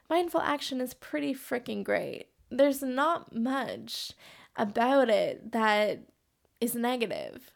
mindful 0.08 0.40
action 0.40 0.80
is 0.80 0.94
pretty 0.94 1.34
freaking 1.34 1.82
great. 1.82 2.26
There's 2.50 2.82
not 2.82 3.34
much 3.34 4.12
about 4.56 5.08
it 5.08 5.52
that 5.52 6.02
is 6.60 6.74
negative. 6.74 7.50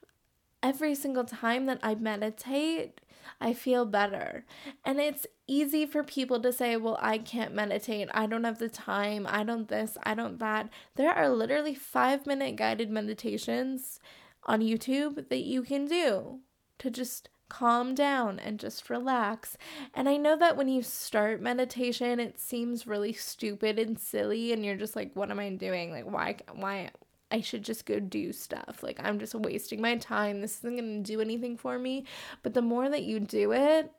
Every 0.63 0.95
single 0.95 1.25
time 1.25 1.67
that 1.67 1.79
I 1.83 1.95
meditate, 1.95 3.01
I 3.41 3.53
feel 3.53 3.85
better. 3.85 4.45
And 4.85 4.99
it's 4.99 5.27
easy 5.49 5.87
for 5.87 6.05
people 6.05 6.39
to 6.41 6.53
say, 6.53 6.77
well, 6.77 6.99
I 7.01 7.19
can't 7.19 7.55
meditate. 7.55 8.09
I 8.13 8.27
don't 8.27 8.45
have 8.45 8.59
the 8.59 8.69
time. 8.69 9.27
I 9.29 9.43
don't 9.43 9.69
this. 9.69 9.97
I 10.05 10.15
don't 10.15 10.39
that. 10.39 10.69
There 10.95 11.11
are 11.11 11.29
literally 11.29 11.75
five 11.75 12.27
minute 12.27 12.57
guided 12.57 12.91
meditations 12.91 13.99
on 14.45 14.61
YouTube 14.61 15.29
that 15.29 15.45
you 15.45 15.63
can 15.63 15.87
do 15.87 16.41
to 16.79 16.91
just 16.91 17.29
calm 17.49 17.95
down 17.95 18.39
and 18.39 18.61
just 18.61 18.91
relax. 18.91 19.57
And 19.95 20.09
I 20.09 20.17
know 20.17 20.37
that 20.37 20.57
when 20.57 20.69
you 20.69 20.83
start 20.83 21.41
meditation, 21.41 22.21
it 22.21 22.39
seems 22.39 22.87
really 22.87 23.13
stupid 23.13 23.79
and 23.79 23.99
silly, 23.99 24.53
and 24.53 24.65
you're 24.65 24.77
just 24.77 24.95
like, 24.95 25.13
what 25.15 25.31
am 25.31 25.41
I 25.41 25.51
doing? 25.51 25.91
Like, 25.91 26.05
why, 26.05 26.37
why, 26.53 26.91
I 27.31 27.41
should 27.41 27.63
just 27.63 27.87
go 27.87 28.01
do 28.01 28.33
stuff. 28.33 28.83
Like, 28.83 29.01
I'm 29.03 29.19
just 29.19 29.35
wasting 29.35 29.81
my 29.81 29.97
time. 29.97 30.41
This 30.41 30.59
isn't 30.59 30.77
going 30.77 31.03
to 31.03 31.13
do 31.13 31.21
anything 31.21 31.57
for 31.57 31.79
me. 31.79 32.05
But 32.43 32.55
the 32.55 32.63
more 32.63 32.89
that 32.89 33.03
you 33.03 33.21
do 33.21 33.53
it, 33.53 33.91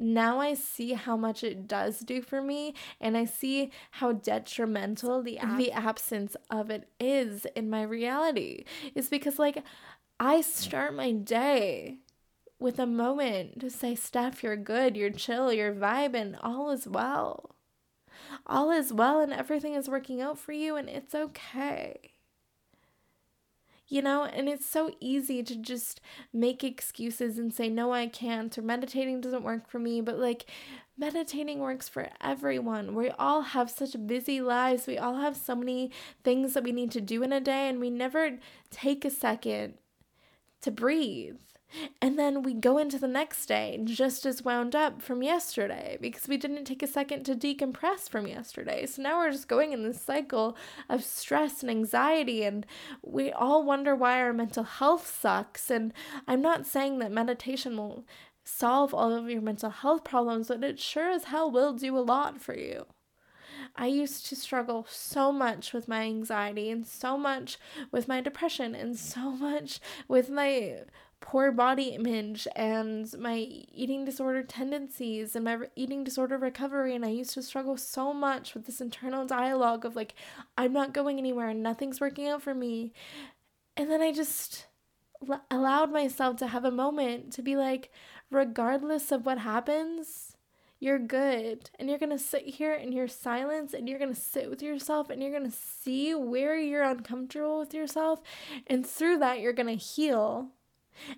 now 0.00 0.40
I 0.40 0.54
see 0.54 0.94
how 0.94 1.16
much 1.16 1.44
it 1.44 1.68
does 1.68 2.00
do 2.00 2.22
for 2.22 2.42
me, 2.42 2.74
and 3.00 3.16
I 3.16 3.24
see 3.26 3.70
how 3.92 4.12
detrimental 4.12 5.22
the 5.22 5.38
ab- 5.38 5.56
the 5.56 5.72
absence 5.72 6.36
of 6.50 6.70
it 6.70 6.88
is 6.98 7.46
in 7.56 7.70
my 7.70 7.82
reality. 7.82 8.64
Is 8.94 9.08
because 9.10 9.38
like 9.38 9.62
I 10.20 10.40
start 10.42 10.94
my 10.94 11.12
day 11.12 11.98
with 12.60 12.78
a 12.78 12.86
moment 12.86 13.60
to 13.60 13.70
say, 13.70 13.94
"Steph, 13.94 14.42
you're 14.42 14.56
good, 14.56 14.96
you're 14.96 15.10
chill, 15.10 15.52
you're 15.52 15.74
vibing, 15.74 16.38
all 16.42 16.70
is 16.70 16.86
well, 16.88 17.56
all 18.46 18.70
is 18.70 18.92
well, 18.92 19.20
and 19.20 19.32
everything 19.32 19.74
is 19.74 19.88
working 19.88 20.20
out 20.20 20.38
for 20.38 20.52
you, 20.52 20.76
and 20.76 20.88
it's 20.88 21.14
okay." 21.14 22.09
You 23.90 24.00
know, 24.00 24.24
and 24.24 24.48
it's 24.48 24.64
so 24.64 24.92
easy 25.00 25.42
to 25.42 25.56
just 25.56 26.00
make 26.32 26.64
excuses 26.64 27.38
and 27.38 27.52
say, 27.52 27.68
no, 27.68 27.92
I 27.92 28.06
can't, 28.06 28.56
or 28.56 28.62
meditating 28.62 29.20
doesn't 29.20 29.42
work 29.42 29.68
for 29.68 29.80
me. 29.80 30.00
But 30.00 30.18
like, 30.18 30.46
meditating 30.96 31.58
works 31.58 31.88
for 31.88 32.08
everyone. 32.20 32.94
We 32.94 33.10
all 33.10 33.42
have 33.42 33.68
such 33.68 34.06
busy 34.06 34.40
lives. 34.40 34.86
We 34.86 34.96
all 34.96 35.16
have 35.16 35.36
so 35.36 35.56
many 35.56 35.90
things 36.22 36.54
that 36.54 36.62
we 36.64 36.72
need 36.72 36.92
to 36.92 37.00
do 37.00 37.22
in 37.24 37.32
a 37.32 37.40
day, 37.40 37.68
and 37.68 37.80
we 37.80 37.90
never 37.90 38.38
take 38.70 39.04
a 39.04 39.10
second 39.10 39.74
to 40.62 40.70
breathe. 40.70 41.40
And 42.02 42.18
then 42.18 42.42
we 42.42 42.54
go 42.54 42.78
into 42.78 42.98
the 42.98 43.06
next 43.08 43.46
day 43.46 43.80
just 43.84 44.26
as 44.26 44.44
wound 44.44 44.74
up 44.74 45.00
from 45.00 45.22
yesterday 45.22 45.98
because 46.00 46.26
we 46.26 46.36
didn't 46.36 46.64
take 46.64 46.82
a 46.82 46.86
second 46.86 47.24
to 47.24 47.34
decompress 47.34 48.08
from 48.08 48.26
yesterday. 48.26 48.86
So 48.86 49.02
now 49.02 49.18
we're 49.18 49.30
just 49.30 49.48
going 49.48 49.72
in 49.72 49.82
this 49.82 50.00
cycle 50.00 50.56
of 50.88 51.04
stress 51.04 51.62
and 51.62 51.70
anxiety, 51.70 52.42
and 52.42 52.66
we 53.02 53.30
all 53.30 53.62
wonder 53.62 53.94
why 53.94 54.20
our 54.20 54.32
mental 54.32 54.64
health 54.64 55.06
sucks. 55.20 55.70
And 55.70 55.92
I'm 56.26 56.42
not 56.42 56.66
saying 56.66 56.98
that 56.98 57.12
meditation 57.12 57.76
will 57.76 58.04
solve 58.42 58.92
all 58.92 59.12
of 59.12 59.30
your 59.30 59.42
mental 59.42 59.70
health 59.70 60.04
problems, 60.04 60.48
but 60.48 60.64
it 60.64 60.78
sure 60.78 61.10
as 61.10 61.24
hell 61.24 61.50
will 61.50 61.72
do 61.72 61.96
a 61.96 62.00
lot 62.00 62.40
for 62.40 62.56
you. 62.56 62.86
I 63.76 63.86
used 63.86 64.26
to 64.26 64.36
struggle 64.36 64.86
so 64.88 65.30
much 65.30 65.72
with 65.72 65.86
my 65.86 66.02
anxiety 66.02 66.70
and 66.70 66.86
so 66.86 67.16
much 67.16 67.58
with 67.92 68.08
my 68.08 68.20
depression 68.20 68.74
and 68.74 68.98
so 68.98 69.30
much 69.30 69.80
with 70.08 70.30
my 70.30 70.80
poor 71.20 71.52
body 71.52 71.90
image 71.90 72.48
and 72.56 73.12
my 73.18 73.36
eating 73.36 74.04
disorder 74.04 74.42
tendencies 74.42 75.36
and 75.36 75.44
my 75.44 75.58
eating 75.76 76.02
disorder 76.02 76.38
recovery. 76.38 76.94
And 76.94 77.04
I 77.04 77.10
used 77.10 77.34
to 77.34 77.42
struggle 77.42 77.76
so 77.76 78.12
much 78.12 78.54
with 78.54 78.66
this 78.66 78.80
internal 78.80 79.26
dialogue 79.26 79.84
of 79.84 79.94
like, 79.94 80.14
I'm 80.56 80.72
not 80.72 80.94
going 80.94 81.18
anywhere 81.18 81.48
and 81.48 81.62
nothing's 81.62 82.00
working 82.00 82.26
out 82.26 82.42
for 82.42 82.54
me. 82.54 82.92
And 83.76 83.90
then 83.90 84.00
I 84.00 84.12
just 84.12 84.66
l- 85.28 85.44
allowed 85.50 85.92
myself 85.92 86.36
to 86.38 86.48
have 86.48 86.64
a 86.64 86.70
moment 86.70 87.32
to 87.34 87.42
be 87.42 87.54
like, 87.54 87.90
regardless 88.30 89.12
of 89.12 89.26
what 89.26 89.38
happens, 89.38 90.36
you're 90.78 90.98
good. 90.98 91.68
And 91.78 91.90
you're 91.90 91.98
going 91.98 92.16
to 92.16 92.18
sit 92.18 92.46
here 92.46 92.74
in 92.74 92.92
your 92.92 93.08
silence 93.08 93.74
and 93.74 93.86
you're 93.86 93.98
going 93.98 94.14
to 94.14 94.20
sit 94.20 94.48
with 94.48 94.62
yourself 94.62 95.10
and 95.10 95.22
you're 95.22 95.38
going 95.38 95.50
to 95.50 95.56
see 95.56 96.14
where 96.14 96.56
you're 96.56 96.82
uncomfortable 96.82 97.58
with 97.58 97.74
yourself. 97.74 98.22
And 98.66 98.86
through 98.86 99.18
that, 99.18 99.40
you're 99.40 99.52
going 99.52 99.78
to 99.78 99.84
heal 99.84 100.48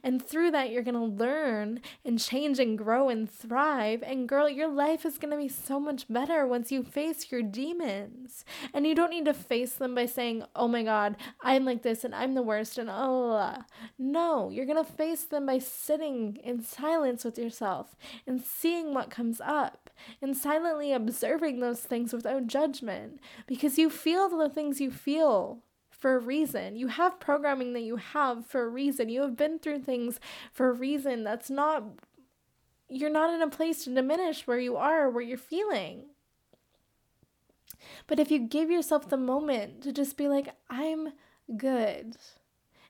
and 0.03 0.25
through 0.25 0.51
that, 0.53 0.71
you're 0.71 0.83
going 0.83 0.95
to 0.95 1.25
learn 1.25 1.81
and 2.05 2.19
change 2.19 2.59
and 2.59 2.79
grow 2.79 3.09
and 3.09 3.31
thrive. 3.31 4.03
And 4.03 4.29
girl, 4.29 4.49
your 4.49 4.69
life 4.69 5.05
is 5.05 5.19
going 5.19 5.31
to 5.31 5.37
be 5.37 5.49
so 5.49 5.81
much 5.81 6.07
better 6.09 6.47
once 6.47 6.73
you 6.73 6.83
face 6.83 7.31
your 7.31 7.43
demons. 7.43 8.45
And 8.73 8.87
you 8.87 8.95
don't 8.95 9.11
need 9.11 9.25
to 9.27 9.35
face 9.35 9.75
them 9.75 9.95
by 9.95 10.07
saying, 10.07 10.45
oh 10.55 10.69
my 10.69 10.83
God, 10.83 11.17
I'm 11.43 11.65
like 11.65 11.83
this 11.83 12.05
and 12.05 12.15
I'm 12.15 12.35
the 12.35 12.43
worst. 12.43 12.79
And 12.79 12.91
oh, 12.91 13.57
no, 13.99 14.51
you're 14.51 14.67
going 14.67 14.83
to 14.83 14.93
face 14.93 15.25
them 15.25 15.47
by 15.47 15.59
sitting 15.59 16.37
in 16.43 16.63
silence 16.63 17.25
with 17.25 17.39
yourself 17.39 17.97
and 18.27 18.41
seeing 18.41 18.95
what 18.95 19.11
comes 19.11 19.41
up 19.41 19.91
and 20.21 20.37
silently 20.37 20.93
observing 20.93 21.61
those 21.61 21.81
things 21.81 22.13
without 22.13 22.47
judgment 22.47 23.21
because 23.47 23.79
you 23.79 23.91
feel 23.91 24.29
the 24.29 24.49
things 24.49 24.81
you 24.81 24.91
feel 24.91 25.63
for 26.03 26.17
a 26.17 26.19
reason. 26.19 26.75
You 26.75 26.89
have 26.89 27.21
programming 27.21 27.75
that 27.75 27.83
you 27.83 27.95
have 27.95 28.45
for 28.45 28.65
a 28.65 28.69
reason. 28.69 29.09
You 29.09 29.23
have 29.23 29.37
been 29.37 29.61
through 29.61 29.85
things 29.85 30.19
for 30.53 30.69
a 30.69 30.73
reason. 30.73 31.23
That's 31.23 31.49
not, 31.49 31.85
you're 32.89 33.09
not 33.09 33.33
in 33.33 33.41
a 33.41 33.49
place 33.49 33.85
to 33.85 33.95
diminish 33.95 34.45
where 34.45 34.59
you 34.59 34.77
are, 34.77 35.09
where 35.09 35.23
you're 35.23 35.39
feeling. 35.39 36.07
But 38.09 38.19
if 38.19 38.33
you 38.33 38.41
give 38.41 38.69
yourself 38.69 39.09
the 39.09 39.17
moment 39.17 39.81
to 39.83 39.93
just 39.93 40.17
be 40.17 40.27
like, 40.27 40.49
I'm 40.69 41.13
good 41.57 42.17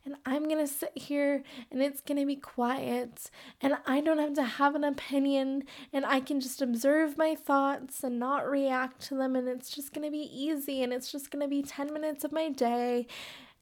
and 0.04 0.16
I'm 0.26 0.48
gonna 0.48 0.66
sit 0.66 0.92
here 0.96 1.42
and 1.70 1.82
it's 1.82 2.00
gonna 2.00 2.26
be 2.26 2.36
quiet 2.36 3.30
and 3.60 3.76
I 3.86 4.00
don't 4.00 4.18
have 4.18 4.34
to 4.34 4.44
have 4.44 4.74
an 4.74 4.84
opinion 4.84 5.64
and 5.92 6.04
I 6.04 6.20
can 6.20 6.40
just 6.40 6.60
observe 6.60 7.16
my 7.16 7.34
thoughts 7.34 8.02
and 8.02 8.18
not 8.18 8.48
react 8.48 9.00
to 9.08 9.14
them 9.16 9.36
and 9.36 9.48
it's 9.48 9.70
just 9.70 9.92
gonna 9.92 10.10
be 10.10 10.28
easy 10.32 10.82
and 10.82 10.92
it's 10.92 11.10
just 11.12 11.30
gonna 11.30 11.48
be 11.48 11.62
10 11.62 11.92
minutes 11.92 12.24
of 12.24 12.32
my 12.32 12.48
day 12.48 13.06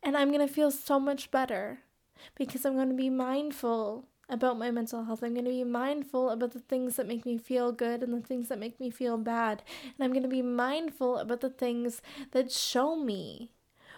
and 0.02 0.16
I'm 0.16 0.32
gonna 0.32 0.48
feel 0.48 0.70
so 0.70 0.98
much 0.98 1.30
better 1.30 1.80
because 2.36 2.64
I'm 2.64 2.76
gonna 2.76 2.94
be 2.94 3.10
mindful 3.10 4.06
about 4.30 4.58
my 4.58 4.70
mental 4.70 5.04
health. 5.04 5.22
I'm 5.22 5.34
going 5.34 5.44
to 5.44 5.50
be 5.50 5.64
mindful 5.64 6.30
about 6.30 6.52
the 6.52 6.60
things 6.60 6.96
that 6.96 7.08
make 7.08 7.26
me 7.26 7.36
feel 7.36 7.72
good 7.72 8.02
and 8.02 8.14
the 8.14 8.26
things 8.26 8.48
that 8.48 8.58
make 8.58 8.78
me 8.80 8.88
feel 8.88 9.18
bad. 9.18 9.62
And 9.82 10.04
I'm 10.04 10.12
going 10.12 10.22
to 10.22 10.28
be 10.28 10.42
mindful 10.42 11.18
about 11.18 11.40
the 11.40 11.50
things 11.50 12.00
that 12.30 12.52
show 12.52 12.96
me 12.96 13.50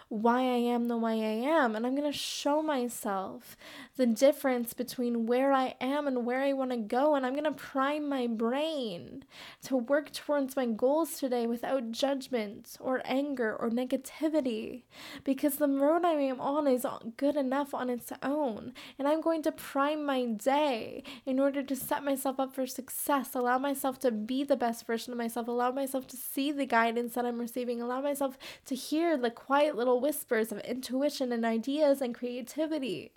why 0.09 0.41
I 0.41 0.57
am 0.57 0.87
the 0.87 0.97
way 0.97 1.21
I 1.21 1.49
am. 1.49 1.75
And 1.75 1.85
I'm 1.85 1.95
going 1.95 2.11
to 2.11 2.17
show 2.17 2.61
myself 2.61 3.57
the 3.95 4.05
difference 4.05 4.73
between 4.73 5.25
where 5.25 5.53
I 5.53 5.75
am 5.79 6.07
and 6.07 6.25
where 6.25 6.41
I 6.41 6.53
want 6.53 6.71
to 6.71 6.77
go. 6.77 7.15
And 7.15 7.25
I'm 7.25 7.33
going 7.33 7.43
to 7.45 7.51
prime 7.51 8.07
my 8.07 8.27
brain 8.27 9.25
to 9.63 9.77
work 9.77 10.11
towards 10.11 10.55
my 10.55 10.65
goals 10.65 11.17
today 11.19 11.47
without 11.47 11.91
judgment 11.91 12.77
or 12.79 13.01
anger 13.05 13.55
or 13.55 13.69
negativity 13.69 14.83
because 15.23 15.55
the 15.55 15.67
road 15.67 16.05
I 16.05 16.13
am 16.13 16.39
on 16.39 16.67
is 16.67 16.85
good 17.17 17.35
enough 17.35 17.73
on 17.73 17.89
its 17.89 18.11
own. 18.21 18.73
And 18.97 19.07
I'm 19.07 19.21
going 19.21 19.41
to 19.43 19.51
prime 19.51 20.05
my 20.05 20.25
day 20.25 21.03
in 21.25 21.39
order 21.39 21.63
to 21.63 21.75
set 21.75 22.03
myself 22.03 22.39
up 22.39 22.53
for 22.53 22.67
success, 22.67 23.35
allow 23.35 23.57
myself 23.57 23.99
to 23.99 24.11
be 24.11 24.43
the 24.43 24.55
best 24.55 24.85
version 24.85 25.13
of 25.13 25.17
myself, 25.17 25.47
allow 25.47 25.71
myself 25.71 26.07
to 26.07 26.17
see 26.17 26.51
the 26.51 26.65
guidance 26.65 27.13
that 27.13 27.25
I'm 27.25 27.39
receiving, 27.39 27.81
allow 27.81 28.01
myself 28.01 28.37
to 28.65 28.75
hear 28.75 29.17
the 29.17 29.31
quiet 29.31 29.75
little 29.75 30.01
whispers 30.03 30.51
of 30.51 30.59
intuition 30.59 31.31
and 31.31 31.45
ideas 31.45 32.01
and 32.01 32.13
creativity. 32.13 33.11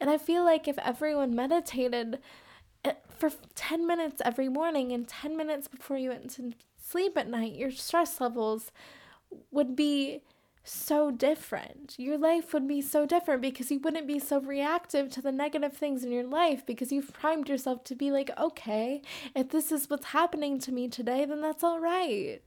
And 0.00 0.08
I 0.08 0.18
feel 0.18 0.44
like 0.44 0.68
if 0.68 0.78
everyone 0.78 1.34
meditated 1.34 2.20
eh, 2.84 2.94
for 3.10 3.30
10 3.56 3.86
minutes 3.86 4.22
every 4.24 4.48
morning 4.48 4.92
and 4.92 5.06
10 5.06 5.36
minutes 5.36 5.66
before 5.66 5.96
you 5.98 6.10
went 6.10 6.30
to 6.30 6.52
sleep 6.80 7.18
at 7.18 7.28
night, 7.28 7.54
your 7.54 7.72
stress 7.72 8.20
levels 8.20 8.70
would 9.50 9.74
be 9.74 10.22
so 10.64 11.10
different. 11.10 11.94
Your 11.98 12.16
life 12.16 12.52
would 12.52 12.68
be 12.68 12.80
so 12.80 13.04
different 13.06 13.42
because 13.42 13.70
you 13.70 13.80
wouldn't 13.80 14.06
be 14.06 14.18
so 14.18 14.40
reactive 14.40 15.10
to 15.10 15.22
the 15.22 15.32
negative 15.32 15.76
things 15.76 16.04
in 16.04 16.12
your 16.12 16.24
life 16.24 16.64
because 16.64 16.92
you've 16.92 17.12
primed 17.12 17.48
yourself 17.48 17.84
to 17.84 17.94
be 17.94 18.10
like, 18.10 18.30
okay, 18.38 19.02
if 19.34 19.50
this 19.50 19.72
is 19.72 19.90
what's 19.90 20.06
happening 20.06 20.58
to 20.60 20.72
me 20.72 20.88
today, 20.88 21.24
then 21.24 21.40
that's 21.40 21.64
all 21.64 21.80
right. 21.80 22.40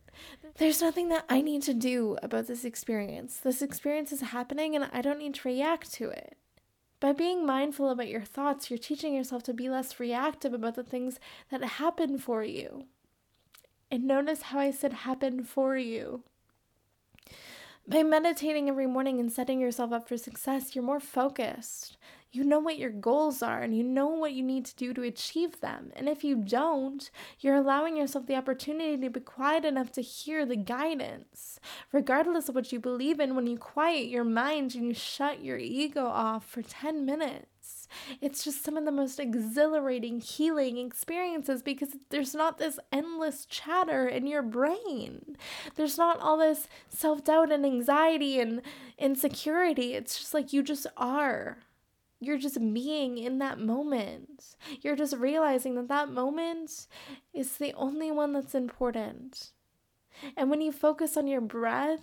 There's 0.57 0.81
nothing 0.81 1.09
that 1.09 1.25
I 1.29 1.41
need 1.41 1.61
to 1.63 1.73
do 1.73 2.17
about 2.23 2.47
this 2.47 2.63
experience. 2.63 3.37
This 3.37 3.61
experience 3.61 4.11
is 4.11 4.21
happening 4.21 4.75
and 4.75 4.89
I 4.93 5.01
don't 5.01 5.19
need 5.19 5.35
to 5.35 5.47
react 5.47 5.93
to 5.95 6.09
it. 6.09 6.37
By 7.01 7.11
being 7.11 7.45
mindful 7.45 7.89
about 7.89 8.07
your 8.07 8.23
thoughts, 8.23 8.69
you're 8.69 8.79
teaching 8.79 9.13
yourself 9.13 9.43
to 9.43 9.53
be 9.53 9.69
less 9.69 9.99
reactive 9.99 10.53
about 10.53 10.75
the 10.75 10.83
things 10.83 11.19
that 11.51 11.63
happen 11.63 12.17
for 12.17 12.43
you. 12.43 12.85
And 13.91 14.05
notice 14.05 14.43
how 14.43 14.59
I 14.59 14.71
said 14.71 14.93
happen 14.93 15.43
for 15.43 15.77
you. 15.77 16.23
By 17.87 18.01
meditating 18.01 18.67
every 18.67 18.87
morning 18.87 19.19
and 19.19 19.31
setting 19.31 19.59
yourself 19.59 19.91
up 19.91 20.07
for 20.07 20.17
success, 20.17 20.75
you're 20.75 20.83
more 20.83 20.99
focused 20.99 21.97
you 22.35 22.43
know 22.43 22.59
what 22.59 22.77
your 22.77 22.89
goals 22.89 23.41
are 23.41 23.61
and 23.61 23.75
you 23.75 23.83
know 23.83 24.07
what 24.07 24.33
you 24.33 24.43
need 24.43 24.65
to 24.65 24.75
do 24.75 24.93
to 24.93 25.03
achieve 25.03 25.61
them. 25.61 25.91
And 25.95 26.09
if 26.09 26.23
you 26.23 26.35
don't, 26.35 27.09
you're 27.39 27.55
allowing 27.55 27.95
yourself 27.95 28.27
the 28.27 28.35
opportunity 28.35 28.97
to 28.97 29.09
be 29.09 29.21
quiet 29.21 29.63
enough 29.63 29.91
to 29.93 30.01
hear 30.01 30.45
the 30.45 30.57
guidance. 30.57 31.59
Regardless 31.93 32.49
of 32.49 32.55
what 32.55 32.73
you 32.73 32.79
believe 32.79 33.21
in, 33.21 33.35
when 33.35 33.47
you 33.47 33.57
quiet 33.57 34.09
your 34.09 34.25
mind 34.25 34.75
and 34.75 34.85
you 34.85 34.93
shut 34.93 35.43
your 35.43 35.57
ego 35.57 36.05
off 36.05 36.45
for 36.45 36.61
10 36.61 37.05
minutes, 37.05 37.47
it's 38.21 38.43
just 38.43 38.63
some 38.63 38.77
of 38.77 38.85
the 38.85 38.91
most 38.91 39.19
exhilarating, 39.19 40.19
healing 40.19 40.77
experiences 40.77 41.61
because 41.61 41.95
there's 42.09 42.35
not 42.35 42.57
this 42.57 42.79
endless 42.91 43.45
chatter 43.45 44.07
in 44.07 44.27
your 44.27 44.41
brain. 44.41 45.37
There's 45.75 45.97
not 45.97 46.19
all 46.19 46.37
this 46.37 46.67
self 46.89 47.23
doubt 47.23 47.51
and 47.51 47.65
anxiety 47.65 48.39
and 48.39 48.61
insecurity. 48.97 49.93
It's 49.93 50.17
just 50.17 50.33
like 50.33 50.53
you 50.53 50.63
just 50.63 50.87
are 50.97 51.59
you're 52.19 52.37
just 52.37 52.59
being 52.73 53.17
in 53.17 53.39
that 53.39 53.59
moment. 53.59 54.55
You're 54.81 54.95
just 54.95 55.15
realizing 55.17 55.75
that 55.75 55.89
that 55.89 56.09
moment 56.09 56.87
is 57.33 57.57
the 57.57 57.73
only 57.73 58.11
one 58.11 58.33
that's 58.33 58.55
important. 58.55 59.51
And 60.37 60.49
when 60.49 60.61
you 60.61 60.71
focus 60.71 61.17
on 61.17 61.27
your 61.27 61.41
breath, 61.41 62.01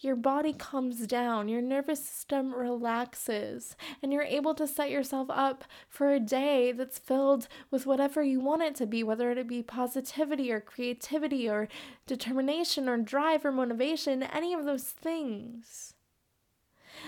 your 0.00 0.16
body 0.16 0.52
calms 0.52 1.06
down, 1.06 1.48
your 1.48 1.60
nervous 1.60 2.04
system 2.04 2.54
relaxes, 2.54 3.76
and 4.02 4.12
you're 4.12 4.22
able 4.22 4.54
to 4.54 4.66
set 4.66 4.90
yourself 4.90 5.28
up 5.30 5.64
for 5.88 6.10
a 6.10 6.20
day 6.20 6.72
that's 6.72 6.98
filled 6.98 7.48
with 7.70 7.86
whatever 7.86 8.22
you 8.22 8.40
want 8.40 8.62
it 8.62 8.74
to 8.76 8.86
be, 8.86 9.02
whether 9.02 9.30
it 9.30 9.46
be 9.46 9.62
positivity 9.62 10.50
or 10.50 10.60
creativity 10.60 11.48
or 11.48 11.68
determination 12.06 12.88
or 12.88 12.96
drive 12.96 13.44
or 13.44 13.52
motivation, 13.52 14.22
any 14.22 14.54
of 14.54 14.64
those 14.64 14.84
things 14.84 15.94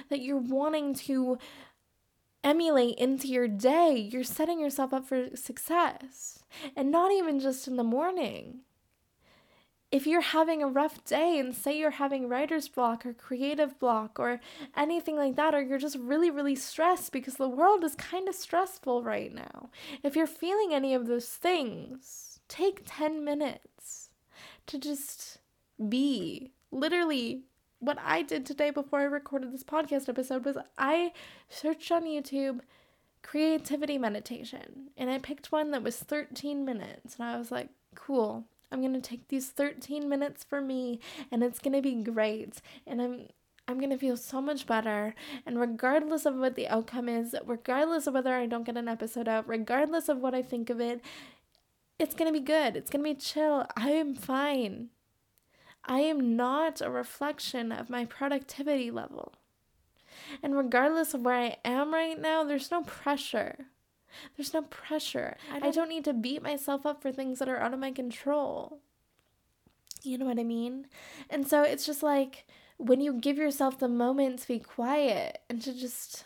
that 0.08 0.20
you're 0.20 0.36
wanting 0.36 0.94
to 0.94 1.38
emulate 2.44 2.96
into 2.98 3.28
your 3.28 3.48
day, 3.48 3.96
you're 3.96 4.24
setting 4.24 4.60
yourself 4.60 4.92
up 4.92 5.06
for 5.06 5.28
success. 5.34 6.40
And 6.76 6.90
not 6.90 7.12
even 7.12 7.40
just 7.40 7.68
in 7.68 7.76
the 7.76 7.84
morning. 7.84 8.60
If 9.92 10.06
you're 10.06 10.22
having 10.22 10.62
a 10.62 10.68
rough 10.68 11.04
day 11.04 11.38
and 11.38 11.54
say 11.54 11.78
you're 11.78 11.90
having 11.90 12.26
writer's 12.26 12.66
block 12.66 13.04
or 13.04 13.12
creative 13.12 13.78
block 13.78 14.18
or 14.18 14.40
anything 14.74 15.16
like 15.16 15.36
that, 15.36 15.54
or 15.54 15.60
you're 15.60 15.78
just 15.78 15.98
really, 15.98 16.30
really 16.30 16.54
stressed 16.54 17.12
because 17.12 17.34
the 17.34 17.46
world 17.46 17.84
is 17.84 17.94
kind 17.94 18.26
of 18.26 18.34
stressful 18.34 19.02
right 19.02 19.34
now, 19.34 19.68
if 20.02 20.16
you're 20.16 20.26
feeling 20.26 20.72
any 20.72 20.94
of 20.94 21.06
those 21.06 21.28
things, 21.28 22.40
take 22.48 22.82
10 22.86 23.22
minutes 23.22 24.08
to 24.66 24.78
just 24.78 25.38
be. 25.88 26.52
Literally 26.70 27.42
what 27.78 27.98
I 28.02 28.22
did 28.22 28.46
today 28.46 28.70
before 28.70 29.00
I 29.00 29.04
recorded 29.04 29.52
this 29.52 29.64
podcast 29.64 30.08
episode 30.08 30.46
was 30.46 30.56
I 30.78 31.12
searched 31.50 31.92
on 31.92 32.04
YouTube 32.04 32.60
creativity 33.22 33.98
meditation 33.98 34.90
and 34.96 35.10
I 35.10 35.18
picked 35.18 35.52
one 35.52 35.70
that 35.72 35.82
was 35.82 35.96
13 35.96 36.64
minutes 36.64 37.16
and 37.16 37.28
I 37.28 37.36
was 37.36 37.50
like, 37.50 37.68
cool. 37.94 38.46
I'm 38.72 38.80
going 38.80 38.94
to 38.94 39.00
take 39.00 39.28
these 39.28 39.50
13 39.50 40.08
minutes 40.08 40.44
for 40.44 40.60
me 40.60 41.00
and 41.30 41.42
it's 41.42 41.58
going 41.58 41.74
to 41.74 41.82
be 41.82 42.02
great 42.02 42.60
and 42.86 43.00
I'm 43.00 43.28
I'm 43.68 43.78
going 43.78 43.90
to 43.90 43.98
feel 43.98 44.16
so 44.16 44.40
much 44.40 44.66
better. 44.66 45.14
And 45.46 45.60
regardless 45.60 46.26
of 46.26 46.34
what 46.34 46.56
the 46.56 46.66
outcome 46.66 47.08
is, 47.08 47.34
regardless 47.46 48.08
of 48.08 48.14
whether 48.14 48.34
I 48.34 48.46
don't 48.46 48.64
get 48.64 48.76
an 48.76 48.88
episode 48.88 49.28
out, 49.28 49.48
regardless 49.48 50.08
of 50.08 50.18
what 50.18 50.34
I 50.34 50.42
think 50.42 50.68
of 50.68 50.80
it, 50.80 51.00
it's 51.98 52.14
going 52.14 52.32
to 52.32 52.38
be 52.38 52.44
good. 52.44 52.76
It's 52.76 52.90
going 52.90 53.04
to 53.04 53.14
be 53.14 53.20
chill. 53.20 53.66
I 53.76 53.90
am 53.90 54.14
fine. 54.14 54.88
I 55.84 56.00
am 56.00 56.36
not 56.36 56.80
a 56.80 56.90
reflection 56.90 57.70
of 57.70 57.90
my 57.90 58.04
productivity 58.04 58.90
level. 58.90 59.32
And 60.42 60.56
regardless 60.56 61.14
of 61.14 61.22
where 61.22 61.36
I 61.36 61.56
am 61.64 61.94
right 61.94 62.20
now, 62.20 62.44
there's 62.44 62.70
no 62.70 62.82
pressure. 62.82 63.66
There's 64.36 64.54
no 64.54 64.62
pressure. 64.62 65.36
I 65.50 65.60
don't, 65.60 65.68
I 65.68 65.70
don't 65.70 65.88
need 65.88 66.04
to 66.04 66.12
beat 66.12 66.42
myself 66.42 66.86
up 66.86 67.02
for 67.02 67.12
things 67.12 67.38
that 67.38 67.48
are 67.48 67.60
out 67.60 67.74
of 67.74 67.80
my 67.80 67.92
control. 67.92 68.80
You 70.02 70.18
know 70.18 70.26
what 70.26 70.38
I 70.38 70.44
mean? 70.44 70.86
And 71.30 71.46
so 71.46 71.62
it's 71.62 71.86
just 71.86 72.02
like 72.02 72.46
when 72.76 73.00
you 73.00 73.14
give 73.14 73.38
yourself 73.38 73.78
the 73.78 73.88
moment 73.88 74.40
to 74.40 74.48
be 74.48 74.58
quiet 74.58 75.38
and 75.48 75.62
to 75.62 75.72
just 75.72 76.24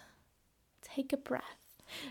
take 0.83 1.13
a 1.13 1.17
breath. 1.17 1.43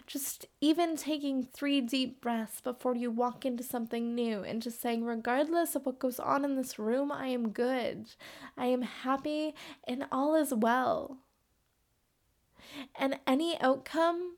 Just 0.08 0.46
even 0.62 0.96
taking 0.96 1.44
three 1.44 1.82
deep 1.82 2.22
breaths 2.22 2.62
before 2.62 2.96
you 2.96 3.12
walk 3.12 3.46
into 3.46 3.64
something 3.64 4.16
new 4.16 4.42
and 4.42 4.62
just 4.62 4.82
saying, 4.82 5.04
regardless 5.04 5.76
of 5.76 5.86
what 5.86 6.00
goes 6.00 6.18
on 6.20 6.46
in 6.46 6.56
this 6.56 6.80
room, 6.80 7.12
I 7.12 7.28
am 7.28 7.50
good. 7.50 8.12
I 8.58 8.68
am 8.68 8.84
happy 8.84 9.54
and 9.86 10.06
all 10.12 10.34
is 10.36 10.54
well. 10.54 11.18
And 12.98 13.20
any 13.28 13.60
outcome 13.60 14.35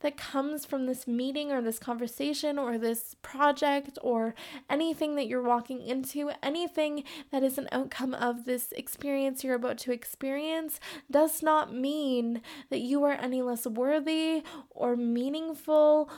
that 0.00 0.16
comes 0.16 0.64
from 0.64 0.86
this 0.86 1.06
meeting 1.06 1.52
or 1.52 1.60
this 1.60 1.78
conversation 1.78 2.58
or 2.58 2.78
this 2.78 3.16
project 3.22 3.98
or 4.02 4.34
anything 4.68 5.14
that 5.16 5.26
you're 5.26 5.42
walking 5.42 5.80
into, 5.80 6.30
anything 6.42 7.04
that 7.30 7.42
is 7.42 7.58
an 7.58 7.68
outcome 7.72 8.14
of 8.14 8.44
this 8.44 8.72
experience 8.72 9.44
you're 9.44 9.54
about 9.54 9.78
to 9.78 9.92
experience, 9.92 10.80
does 11.10 11.42
not 11.42 11.74
mean 11.74 12.40
that 12.70 12.80
you 12.80 13.04
are 13.04 13.12
any 13.12 13.42
less 13.42 13.66
worthy 13.66 14.42
or 14.70 14.96
meaningful 14.96 16.10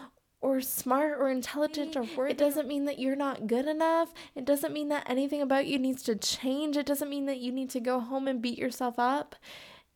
or 0.42 0.60
smart 0.60 1.18
or 1.18 1.30
intelligent 1.30 1.96
or 1.96 2.04
worthy. 2.16 2.32
It 2.32 2.38
doesn't 2.38 2.66
mean 2.66 2.84
that 2.86 2.98
you're 2.98 3.16
not 3.16 3.46
good 3.46 3.66
enough. 3.66 4.12
It 4.34 4.44
doesn't 4.44 4.72
mean 4.72 4.88
that 4.88 5.08
anything 5.08 5.40
about 5.40 5.66
you 5.66 5.78
needs 5.78 6.02
to 6.04 6.16
change. 6.16 6.76
It 6.76 6.84
doesn't 6.84 7.08
mean 7.08 7.26
that 7.26 7.38
you 7.38 7.52
need 7.52 7.70
to 7.70 7.80
go 7.80 8.00
home 8.00 8.26
and 8.26 8.42
beat 8.42 8.58
yourself 8.58 8.98
up. 8.98 9.36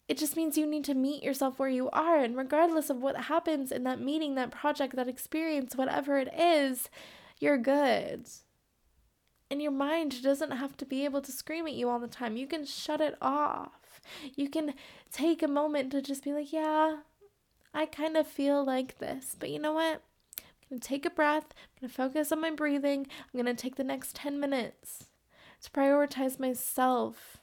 It 0.09 0.19
just 0.19 0.37
means 0.37 0.57
you 0.57 0.67
need 0.67 0.85
to 0.85 0.95
meet 0.95 1.23
yourself 1.23 1.59
where 1.59 1.69
you 1.69 1.91
are. 1.91 2.19
And 2.19 2.37
regardless 2.37 2.91
of 2.91 3.03
what 3.03 3.17
happens 3.17 3.73
in 3.73 3.83
that 3.85 4.01
meeting, 4.01 4.37
that 4.37 4.53
project, 4.53 4.95
that 4.97 5.09
experience, 5.09 5.75
whatever 5.75 6.19
it 6.19 6.33
is, 6.39 6.89
you're 7.41 7.59
good. 7.59 8.29
And 9.51 9.61
your 9.61 9.73
mind 9.73 10.23
doesn't 10.23 10.53
have 10.53 10.77
to 10.79 10.85
be 10.85 11.05
able 11.05 11.23
to 11.23 11.33
scream 11.33 11.67
at 11.67 11.75
you 11.75 11.89
all 11.89 11.99
the 11.99 12.09
time. 12.09 12.37
You 12.37 12.47
can 12.47 12.65
shut 12.65 13.01
it 13.01 13.17
off. 13.21 14.01
You 14.35 14.49
can 14.49 14.75
take 15.11 15.43
a 15.43 15.49
moment 15.49 15.91
to 15.93 16.03
just 16.03 16.23
be 16.23 16.33
like, 16.33 16.53
yeah, 16.53 16.99
I 17.75 17.87
kind 17.87 18.17
of 18.17 18.27
feel 18.27 18.65
like 18.65 18.99
this. 18.99 19.37
But 19.39 19.51
you 19.51 19.59
know 19.59 19.73
what? 19.73 20.03
I'm 20.39 20.69
going 20.71 20.81
to 20.81 20.89
take 20.89 21.05
a 21.05 21.11
breath. 21.11 21.47
I'm 21.53 21.81
going 21.81 21.91
to 21.91 21.95
focus 21.95 22.33
on 22.33 22.41
my 22.41 22.51
breathing. 22.51 23.07
I'm 23.09 23.41
going 23.41 23.55
to 23.55 23.61
take 23.61 23.77
the 23.77 23.85
next 23.85 24.17
10 24.17 24.39
minutes 24.39 25.07
to 25.63 25.71
prioritize 25.71 26.39
myself 26.39 27.39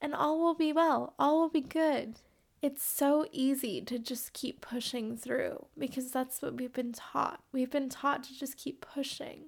and 0.00 0.14
all 0.14 0.38
will 0.38 0.54
be 0.54 0.72
well, 0.72 1.14
all 1.18 1.40
will 1.40 1.48
be 1.48 1.60
good. 1.60 2.20
It's 2.62 2.82
so 2.84 3.26
easy 3.32 3.80
to 3.82 3.98
just 3.98 4.32
keep 4.32 4.60
pushing 4.60 5.16
through 5.16 5.66
because 5.78 6.10
that's 6.10 6.40
what 6.40 6.56
we've 6.56 6.72
been 6.72 6.92
taught. 6.92 7.42
We've 7.52 7.70
been 7.70 7.88
taught 7.88 8.24
to 8.24 8.38
just 8.38 8.56
keep 8.56 8.80
pushing 8.80 9.46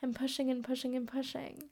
and 0.00 0.14
pushing 0.14 0.50
and 0.50 0.64
pushing 0.64 0.96
and 0.96 1.06
pushing. 1.06 1.64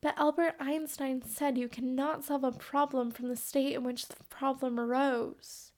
But 0.00 0.18
Albert 0.18 0.54
Einstein 0.60 1.22
said 1.22 1.58
you 1.58 1.68
cannot 1.68 2.24
solve 2.24 2.44
a 2.44 2.52
problem 2.52 3.10
from 3.10 3.28
the 3.28 3.36
state 3.36 3.74
in 3.74 3.82
which 3.82 4.06
the 4.06 4.22
problem 4.28 4.78
arose. 4.78 5.72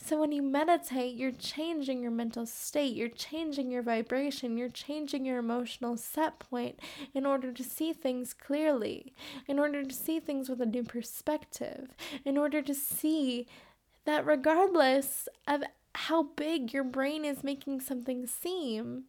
So 0.00 0.20
when 0.20 0.32
you 0.32 0.42
meditate, 0.42 1.16
you're 1.16 1.32
changing 1.32 2.00
your 2.00 2.12
mental 2.12 2.46
state, 2.46 2.94
you're 2.94 3.08
changing 3.08 3.70
your 3.70 3.82
vibration, 3.82 4.56
you're 4.56 4.68
changing 4.68 5.26
your 5.26 5.38
emotional 5.38 5.96
set 5.96 6.38
point 6.38 6.78
in 7.12 7.26
order 7.26 7.52
to 7.52 7.64
see 7.64 7.92
things 7.92 8.32
clearly, 8.32 9.12
in 9.46 9.58
order 9.58 9.82
to 9.82 9.94
see 9.94 10.20
things 10.20 10.48
with 10.48 10.60
a 10.60 10.66
new 10.66 10.84
perspective, 10.84 11.94
in 12.24 12.38
order 12.38 12.62
to 12.62 12.74
see 12.74 13.46
that 14.04 14.24
regardless 14.24 15.28
of 15.46 15.62
how 15.94 16.22
big 16.22 16.72
your 16.72 16.84
brain 16.84 17.24
is 17.24 17.42
making 17.42 17.80
something 17.80 18.26
seem, 18.26 19.04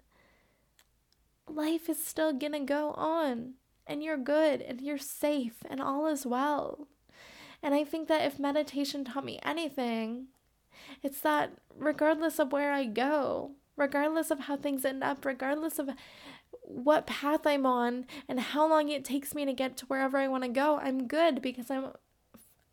life 1.48 1.88
is 1.88 2.04
still 2.04 2.34
gonna 2.34 2.60
go 2.60 2.92
on 2.92 3.54
and 3.86 4.04
you're 4.04 4.18
good 4.18 4.62
and 4.62 4.82
you're 4.82 4.98
safe 4.98 5.58
and 5.70 5.80
all 5.80 6.08
is 6.08 6.26
well. 6.26 6.88
And 7.62 7.76
I 7.76 7.84
think 7.84 8.08
that 8.08 8.26
if 8.26 8.40
meditation 8.40 9.06
taught 9.06 9.24
me 9.24 9.40
anything, 9.44 10.28
it's 11.04 11.22
that 11.22 11.54
regardless 11.78 12.40
of 12.40 12.52
where 12.52 12.72
I 12.74 12.86
go, 12.86 13.52
regardless 13.76 14.32
of 14.32 14.42
how 14.42 14.58
things 14.58 14.86
end 14.86 15.04
up, 15.04 15.26
regardless 15.26 15.80
of 15.80 15.90
what 16.64 17.08
path 17.08 17.48
I'm 17.48 17.66
on 17.66 18.06
and 18.28 18.40
how 18.40 18.70
long 18.70 18.90
it 18.90 19.04
takes 19.04 19.34
me 19.34 19.46
to 19.46 19.54
get 19.54 19.78
to 19.78 19.86
wherever 19.88 20.18
I 20.18 20.28
want 20.28 20.44
to 20.44 20.50
go, 20.50 20.78
I'm 20.78 21.08
good 21.08 21.42
because 21.42 21.72
I'm 21.72 21.94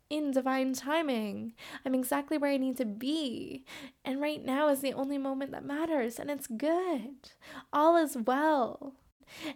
in 0.09 0.31
divine 0.31 0.73
timing. 0.73 1.53
I'm 1.85 1.95
exactly 1.95 2.37
where 2.37 2.51
I 2.51 2.57
need 2.57 2.77
to 2.77 2.85
be. 2.85 3.65
And 4.05 4.21
right 4.21 4.43
now 4.43 4.69
is 4.69 4.81
the 4.81 4.93
only 4.93 5.17
moment 5.17 5.51
that 5.51 5.65
matters, 5.65 6.19
and 6.19 6.29
it's 6.29 6.47
good. 6.47 7.31
All 7.73 7.97
is 7.97 8.15
well. 8.15 8.93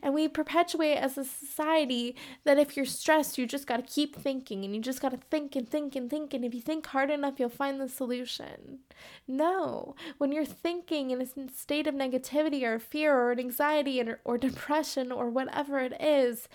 And 0.01 0.13
we 0.13 0.27
perpetuate 0.27 0.95
as 0.95 1.17
a 1.17 1.23
society 1.23 2.15
that 2.43 2.57
if 2.57 2.75
you're 2.75 2.85
stressed, 2.85 3.37
you 3.37 3.45
just 3.45 3.67
got 3.67 3.77
to 3.77 3.93
keep 3.93 4.15
thinking 4.15 4.63
and 4.63 4.75
you 4.75 4.81
just 4.81 5.01
got 5.01 5.11
to 5.11 5.19
think 5.29 5.55
and 5.55 5.69
think 5.69 5.95
and 5.95 6.09
think. 6.09 6.33
And 6.33 6.45
if 6.45 6.53
you 6.53 6.61
think 6.61 6.87
hard 6.87 7.09
enough, 7.09 7.39
you'll 7.39 7.49
find 7.49 7.79
the 7.79 7.89
solution. 7.89 8.79
No, 9.27 9.95
when 10.17 10.31
you're 10.31 10.45
thinking 10.45 11.11
in 11.11 11.21
a 11.21 11.49
state 11.49 11.87
of 11.87 11.95
negativity 11.95 12.63
or 12.63 12.79
fear 12.79 13.15
or 13.15 13.31
anxiety 13.37 14.01
or, 14.01 14.19
or 14.23 14.37
depression 14.37 15.11
or 15.11 15.29
whatever 15.29 15.79
it 15.79 15.93
is, 15.99 16.47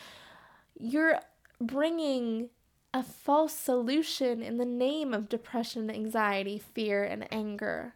you're 0.78 1.20
bringing 1.60 2.50
a 2.94 3.02
false 3.02 3.52
solution 3.52 4.42
in 4.42 4.56
the 4.56 4.64
name 4.64 5.12
of 5.12 5.28
depression, 5.28 5.90
anxiety, 5.90 6.58
fear, 6.58 7.04
and 7.04 7.26
anger. 7.30 7.95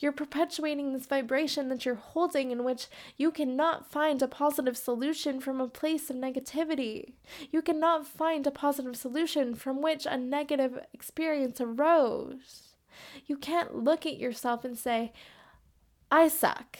You're 0.00 0.12
perpetuating 0.12 0.92
this 0.92 1.04
vibration 1.04 1.68
that 1.68 1.84
you're 1.84 1.94
holding 1.94 2.50
in 2.50 2.64
which 2.64 2.88
you 3.18 3.30
cannot 3.30 3.90
find 3.90 4.22
a 4.22 4.26
positive 4.26 4.76
solution 4.76 5.40
from 5.40 5.60
a 5.60 5.68
place 5.68 6.08
of 6.08 6.16
negativity. 6.16 7.12
You 7.52 7.60
cannot 7.60 8.06
find 8.06 8.46
a 8.46 8.50
positive 8.50 8.96
solution 8.96 9.54
from 9.54 9.82
which 9.82 10.06
a 10.06 10.16
negative 10.16 10.80
experience 10.94 11.60
arose. 11.60 12.76
You 13.26 13.36
can't 13.36 13.74
look 13.74 14.06
at 14.06 14.16
yourself 14.16 14.64
and 14.64 14.76
say, 14.76 15.12
I 16.10 16.28
suck. 16.28 16.78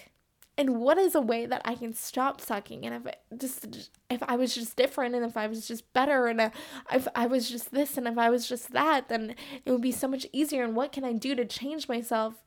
And 0.57 0.81
what 0.81 0.99
is 0.99 1.15
a 1.15 1.21
way 1.21 1.45
that 1.47 1.63
I 1.65 1.75
can 1.75 1.93
stop 1.95 2.41
sucking? 2.41 2.85
And 2.85 3.07
if 3.07 3.39
just 3.39 3.91
if 4.11 4.23
I 4.23 4.37
was 4.37 4.55
just 4.55 4.77
different, 4.77 5.15
and 5.15 5.25
if 5.25 5.37
I 5.37 5.47
was 5.47 5.67
just 5.67 5.91
better, 5.95 6.27
and 6.27 6.41
uh, 6.41 6.51
if 6.93 7.09
I 7.15 7.27
was 7.27 7.49
just 7.49 7.73
this, 7.73 7.97
and 7.97 8.07
if 8.07 8.19
I 8.19 8.29
was 8.29 8.47
just 8.47 8.73
that, 8.73 9.09
then 9.09 9.37
it 9.65 9.71
would 9.71 9.81
be 9.81 9.93
so 9.93 10.09
much 10.09 10.27
easier. 10.33 10.65
And 10.65 10.77
what 10.77 10.93
can 10.93 11.05
I 11.05 11.13
do 11.13 11.35
to 11.35 11.47
change 11.47 11.89
myself? 11.89 12.45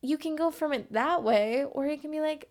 You 0.00 0.18
can 0.18 0.36
go 0.36 0.50
from 0.50 0.72
it 0.72 0.92
that 0.92 1.22
way, 1.22 1.64
or 1.64 1.86
you 1.86 1.98
can 1.98 2.10
be 2.10 2.20
like, 2.20 2.48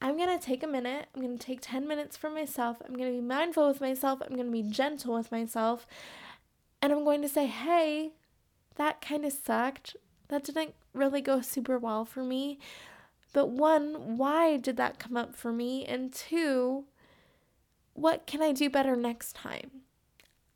I'm 0.00 0.18
to 0.18 0.44
take 0.44 0.64
a 0.64 0.66
minute. 0.66 1.06
I'm 1.14 1.38
to 1.38 1.44
take 1.44 1.60
10 1.60 1.86
minutes 1.86 2.16
for 2.16 2.28
myself. 2.28 2.82
I'm 2.84 2.96
to 2.96 3.04
be 3.04 3.20
mindful 3.20 3.68
with 3.68 3.80
myself. 3.80 4.20
I'm 4.20 4.36
to 4.36 4.44
be 4.44 4.62
gentle 4.62 5.14
with 5.14 5.30
myself. 5.30 5.86
And 6.80 6.92
I'm 6.92 7.04
going 7.04 7.22
to 7.22 7.28
say, 7.28 7.46
hey, 7.46 8.10
that 8.74 9.00
kind 9.00 9.24
of 9.24 9.32
sucked. 9.32 9.96
That 10.26 10.42
didn't 10.42 10.74
really 10.92 11.20
go 11.20 11.40
super 11.40 11.78
well 11.78 12.04
for 12.04 12.24
me. 12.24 12.58
But 13.32 13.50
one, 13.50 14.16
why 14.18 14.56
did 14.56 14.76
that 14.78 14.98
come 14.98 15.16
up 15.16 15.36
for 15.36 15.52
me? 15.52 15.86
And 15.86 16.12
two, 16.12 16.84
what 17.94 18.26
can 18.26 18.42
I 18.42 18.52
do 18.52 18.68
better 18.68 18.96
next 18.96 19.36
time? 19.36 19.70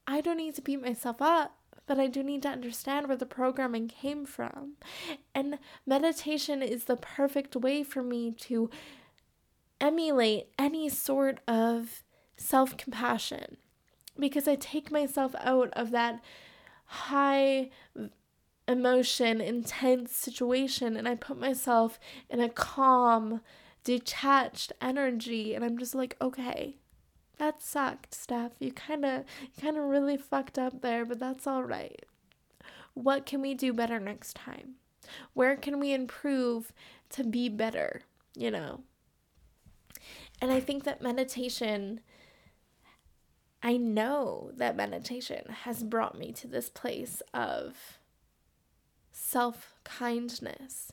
I 0.08 0.20
don't 0.20 0.38
need 0.38 0.56
to 0.56 0.62
beat 0.62 0.82
myself 0.82 1.22
up 1.22 1.56
but 1.86 1.98
I 1.98 2.06
do 2.06 2.22
need 2.22 2.42
to 2.42 2.48
understand 2.48 3.06
where 3.06 3.16
the 3.16 3.26
programming 3.26 3.88
came 3.88 4.26
from. 4.26 4.72
And 5.34 5.58
meditation 5.86 6.62
is 6.62 6.84
the 6.84 6.96
perfect 6.96 7.56
way 7.56 7.82
for 7.82 8.02
me 8.02 8.32
to 8.40 8.70
emulate 9.80 10.48
any 10.58 10.88
sort 10.88 11.40
of 11.46 12.02
self 12.36 12.76
compassion 12.76 13.56
because 14.18 14.48
I 14.48 14.56
take 14.56 14.90
myself 14.90 15.34
out 15.40 15.70
of 15.74 15.90
that 15.90 16.22
high 16.86 17.70
emotion, 18.68 19.40
intense 19.40 20.12
situation, 20.16 20.96
and 20.96 21.06
I 21.06 21.14
put 21.14 21.38
myself 21.38 21.98
in 22.28 22.40
a 22.40 22.48
calm, 22.48 23.40
detached 23.84 24.72
energy, 24.80 25.54
and 25.54 25.64
I'm 25.64 25.78
just 25.78 25.94
like, 25.94 26.16
okay, 26.20 26.78
that 27.38 27.62
sucked, 27.62 28.14
Steph. 28.14 28.52
You 28.58 28.72
kind 28.72 29.04
of 29.04 29.24
you 29.42 29.62
kind 29.62 29.76
of 29.76 29.84
really 29.84 30.16
fucked 30.16 30.58
up 30.58 30.82
there, 30.82 31.04
but 31.04 31.18
that's 31.18 31.46
all 31.46 31.64
right. 31.64 32.04
What 32.94 33.26
can 33.26 33.42
we 33.42 33.54
do 33.54 33.72
better 33.72 34.00
next 34.00 34.36
time? 34.36 34.76
Where 35.34 35.56
can 35.56 35.78
we 35.78 35.92
improve 35.92 36.72
to 37.10 37.24
be 37.24 37.48
better, 37.48 38.02
you 38.34 38.50
know? 38.50 38.80
And 40.40 40.50
I 40.50 40.60
think 40.60 40.84
that 40.84 41.02
meditation 41.02 42.00
I 43.62 43.76
know 43.76 44.52
that 44.54 44.76
meditation 44.76 45.44
has 45.64 45.82
brought 45.82 46.16
me 46.16 46.30
to 46.34 46.46
this 46.46 46.68
place 46.68 47.22
of 47.34 47.98
self 49.10 49.74
kindness 49.82 50.92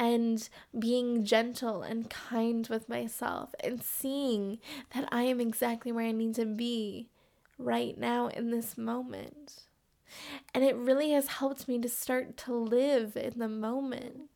and 0.00 0.48
being 0.76 1.24
gentle 1.26 1.82
and 1.82 2.08
kind 2.08 2.66
with 2.68 2.88
myself 2.88 3.54
and 3.62 3.82
seeing 3.82 4.58
that 4.94 5.06
I 5.12 5.24
am 5.24 5.42
exactly 5.42 5.92
where 5.92 6.06
I 6.06 6.12
need 6.12 6.34
to 6.36 6.46
be 6.46 7.10
right 7.58 7.98
now 7.98 8.28
in 8.28 8.50
this 8.50 8.78
moment. 8.78 9.64
And 10.54 10.64
it 10.64 10.74
really 10.74 11.10
has 11.10 11.26
helped 11.28 11.68
me 11.68 11.78
to 11.80 11.88
start 11.88 12.38
to 12.38 12.54
live 12.54 13.14
in 13.14 13.34
the 13.36 13.46
moment. 13.46 14.30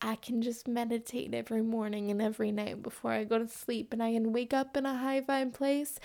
I 0.00 0.16
can 0.16 0.40
just 0.40 0.66
meditate 0.66 1.34
every 1.34 1.62
morning 1.62 2.10
and 2.10 2.22
every 2.22 2.50
night 2.50 2.82
before 2.82 3.12
I 3.12 3.24
go 3.24 3.38
to 3.38 3.46
sleep, 3.46 3.92
and 3.92 4.02
I 4.02 4.12
can 4.14 4.32
wake 4.32 4.54
up 4.54 4.74
in 4.74 4.86
a 4.86 4.96
high 4.96 5.20
vibe 5.20 5.52
place. 5.52 6.00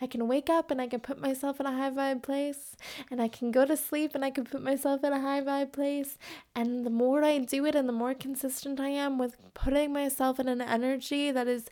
I 0.00 0.06
can 0.06 0.26
wake 0.26 0.48
up 0.48 0.70
and 0.70 0.80
I 0.80 0.86
can 0.86 1.00
put 1.00 1.20
myself 1.20 1.60
in 1.60 1.66
a 1.66 1.76
high 1.76 1.90
vibe 1.90 2.22
place, 2.22 2.76
and 3.10 3.20
I 3.20 3.28
can 3.28 3.50
go 3.50 3.66
to 3.66 3.76
sleep 3.76 4.14
and 4.14 4.24
I 4.24 4.30
can 4.30 4.44
put 4.44 4.62
myself 4.62 5.04
in 5.04 5.12
a 5.12 5.20
high 5.20 5.42
vibe 5.42 5.72
place. 5.72 6.16
And 6.54 6.86
the 6.86 6.90
more 6.90 7.22
I 7.24 7.38
do 7.38 7.66
it, 7.66 7.74
and 7.74 7.88
the 7.88 7.92
more 7.92 8.14
consistent 8.14 8.80
I 8.80 8.88
am 8.88 9.18
with 9.18 9.36
putting 9.54 9.92
myself 9.92 10.40
in 10.40 10.48
an 10.48 10.62
energy 10.62 11.30
that 11.30 11.46
is 11.46 11.68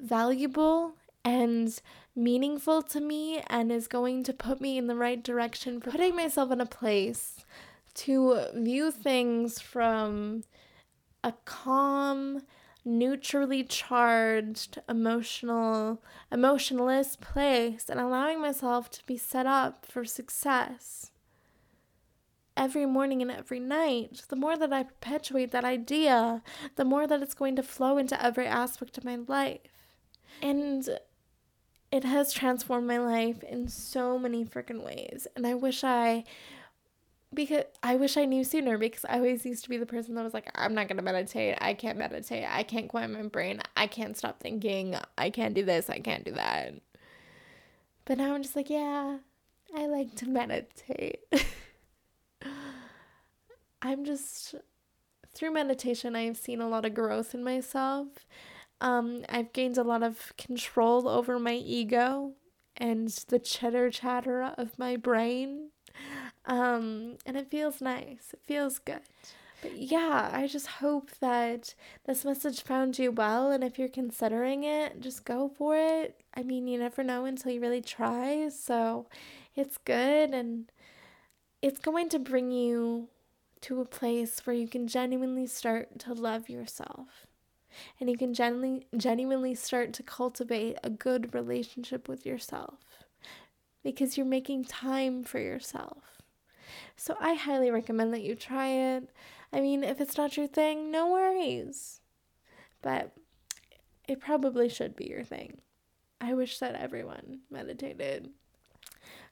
valuable 0.00 0.94
and 1.24 1.80
meaningful 2.14 2.82
to 2.82 3.00
me 3.00 3.42
and 3.48 3.70
is 3.70 3.88
going 3.88 4.22
to 4.24 4.32
put 4.32 4.60
me 4.60 4.78
in 4.78 4.86
the 4.86 4.94
right 4.94 5.22
direction 5.22 5.80
for 5.80 5.90
putting 5.90 6.16
myself 6.16 6.50
in 6.50 6.60
a 6.60 6.66
place 6.66 7.44
to 7.94 8.46
view 8.54 8.90
things 8.90 9.60
from 9.60 10.44
a 11.24 11.32
calm, 11.44 12.42
neutrally 12.86 13.64
charged, 13.64 14.78
emotional, 14.88 16.00
emotionless 16.30 17.16
place 17.16 17.90
and 17.90 17.98
allowing 17.98 18.40
myself 18.40 18.88
to 18.88 19.04
be 19.06 19.18
set 19.18 19.44
up 19.44 19.84
for 19.84 20.04
success. 20.04 21.10
Every 22.56 22.86
morning 22.86 23.20
and 23.20 23.30
every 23.30 23.60
night, 23.60 24.22
the 24.28 24.36
more 24.36 24.56
that 24.56 24.72
I 24.72 24.84
perpetuate 24.84 25.50
that 25.50 25.64
idea, 25.64 26.42
the 26.76 26.84
more 26.84 27.06
that 27.06 27.20
it's 27.20 27.34
going 27.34 27.56
to 27.56 27.62
flow 27.62 27.98
into 27.98 28.24
every 28.24 28.46
aspect 28.46 28.96
of 28.96 29.04
my 29.04 29.16
life. 29.16 29.60
And 30.40 30.88
it 31.90 32.04
has 32.04 32.32
transformed 32.32 32.86
my 32.86 32.98
life 32.98 33.42
in 33.42 33.68
so 33.68 34.18
many 34.18 34.44
freaking 34.44 34.82
ways. 34.82 35.26
And 35.36 35.46
I 35.46 35.54
wish 35.54 35.84
I 35.84 36.24
because 37.36 37.64
I 37.82 37.94
wish 37.94 38.16
I 38.16 38.24
knew 38.24 38.42
sooner 38.42 38.78
because 38.78 39.04
I 39.08 39.18
always 39.18 39.46
used 39.46 39.62
to 39.64 39.70
be 39.70 39.76
the 39.76 39.86
person 39.86 40.16
that 40.16 40.24
was 40.24 40.34
like, 40.34 40.50
I'm 40.56 40.74
not 40.74 40.88
gonna 40.88 41.02
meditate. 41.02 41.56
I 41.60 41.74
can't 41.74 41.98
meditate. 41.98 42.46
I 42.48 42.64
can't 42.64 42.88
quiet 42.88 43.10
my 43.10 43.22
brain. 43.22 43.60
I 43.76 43.86
can't 43.86 44.16
stop 44.16 44.40
thinking. 44.40 44.96
I 45.16 45.30
can't 45.30 45.54
do 45.54 45.64
this. 45.64 45.88
I 45.88 46.00
can't 46.00 46.24
do 46.24 46.32
that. 46.32 46.74
But 48.04 48.18
now 48.18 48.34
I'm 48.34 48.42
just 48.42 48.56
like, 48.56 48.70
yeah, 48.70 49.18
I 49.76 49.86
like 49.86 50.16
to 50.16 50.28
meditate. 50.28 51.20
I'm 53.82 54.04
just 54.04 54.56
through 55.36 55.52
meditation, 55.52 56.16
I've 56.16 56.38
seen 56.38 56.60
a 56.60 56.68
lot 56.68 56.86
of 56.86 56.94
growth 56.94 57.34
in 57.34 57.44
myself. 57.44 58.08
Um, 58.80 59.24
I've 59.28 59.52
gained 59.52 59.76
a 59.76 59.84
lot 59.84 60.02
of 60.02 60.32
control 60.38 61.08
over 61.08 61.38
my 61.38 61.54
ego 61.54 62.32
and 62.76 63.08
the 63.28 63.38
chitter 63.38 63.90
chatter 63.90 64.42
of 64.56 64.78
my 64.78 64.96
brain. 64.96 65.70
Um, 66.46 67.16
and 67.26 67.36
it 67.36 67.50
feels 67.50 67.80
nice. 67.80 68.30
It 68.32 68.40
feels 68.44 68.78
good. 68.78 69.00
But 69.62 69.76
yeah, 69.76 70.30
I 70.32 70.46
just 70.46 70.66
hope 70.66 71.10
that 71.20 71.74
this 72.04 72.24
message 72.24 72.62
found 72.62 72.98
you 72.98 73.10
well. 73.10 73.50
And 73.50 73.64
if 73.64 73.78
you're 73.78 73.88
considering 73.88 74.64
it, 74.64 75.00
just 75.00 75.24
go 75.24 75.48
for 75.48 75.76
it. 75.76 76.20
I 76.34 76.42
mean, 76.42 76.68
you 76.68 76.78
never 76.78 77.02
know 77.02 77.24
until 77.24 77.52
you 77.52 77.60
really 77.60 77.80
try. 77.80 78.48
So 78.48 79.06
it's 79.54 79.78
good. 79.78 80.30
And 80.30 80.70
it's 81.62 81.80
going 81.80 82.08
to 82.10 82.18
bring 82.18 82.52
you 82.52 83.08
to 83.62 83.80
a 83.80 83.86
place 83.86 84.40
where 84.44 84.54
you 84.54 84.68
can 84.68 84.86
genuinely 84.86 85.46
start 85.46 85.98
to 86.00 86.12
love 86.12 86.48
yourself. 86.48 87.26
And 87.98 88.08
you 88.08 88.16
can 88.16 88.34
genuinely, 88.34 88.86
genuinely 88.96 89.54
start 89.54 89.92
to 89.94 90.02
cultivate 90.02 90.76
a 90.84 90.90
good 90.90 91.34
relationship 91.34 92.08
with 92.08 92.24
yourself 92.24 92.78
because 93.82 94.16
you're 94.16 94.26
making 94.26 94.64
time 94.64 95.24
for 95.24 95.38
yourself. 95.38 96.15
So 96.96 97.16
I 97.20 97.34
highly 97.34 97.70
recommend 97.70 98.12
that 98.14 98.22
you 98.22 98.34
try 98.34 98.68
it. 98.68 99.10
I 99.52 99.60
mean, 99.60 99.84
if 99.84 100.00
it's 100.00 100.16
not 100.16 100.36
your 100.36 100.46
thing, 100.46 100.90
no 100.90 101.10
worries. 101.10 102.00
But 102.82 103.12
it 104.08 104.20
probably 104.20 104.68
should 104.68 104.96
be 104.96 105.08
your 105.08 105.24
thing. 105.24 105.58
I 106.20 106.34
wish 106.34 106.58
that 106.58 106.74
everyone 106.74 107.40
meditated. 107.50 108.30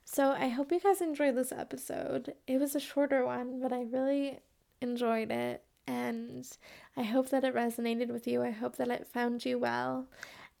So 0.03 0.31
I 0.31 0.49
hope 0.49 0.71
you 0.71 0.79
guys 0.79 1.01
enjoyed 1.01 1.35
this 1.35 1.51
episode. 1.51 2.35
It 2.47 2.59
was 2.59 2.75
a 2.75 2.79
shorter 2.79 3.25
one, 3.25 3.59
but 3.59 3.73
I 3.73 3.83
really 3.83 4.39
enjoyed 4.81 5.31
it. 5.31 5.63
And 5.87 6.47
I 6.95 7.03
hope 7.03 7.29
that 7.29 7.43
it 7.43 7.55
resonated 7.55 8.09
with 8.09 8.27
you. 8.27 8.41
I 8.43 8.51
hope 8.51 8.77
that 8.77 8.89
it 8.89 9.07
found 9.07 9.45
you 9.45 9.59
well. 9.59 10.07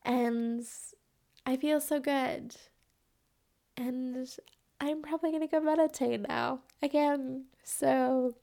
And 0.03 0.65
I 1.45 1.57
feel 1.57 1.79
so 1.79 1.99
good. 1.99 2.55
And 3.77 4.27
I'm 4.79 5.01
probably 5.01 5.31
to 5.41 5.47
go 5.47 5.59
meditate 5.59 6.27
now 6.27 6.59
again. 6.81 7.45
So 7.63 8.35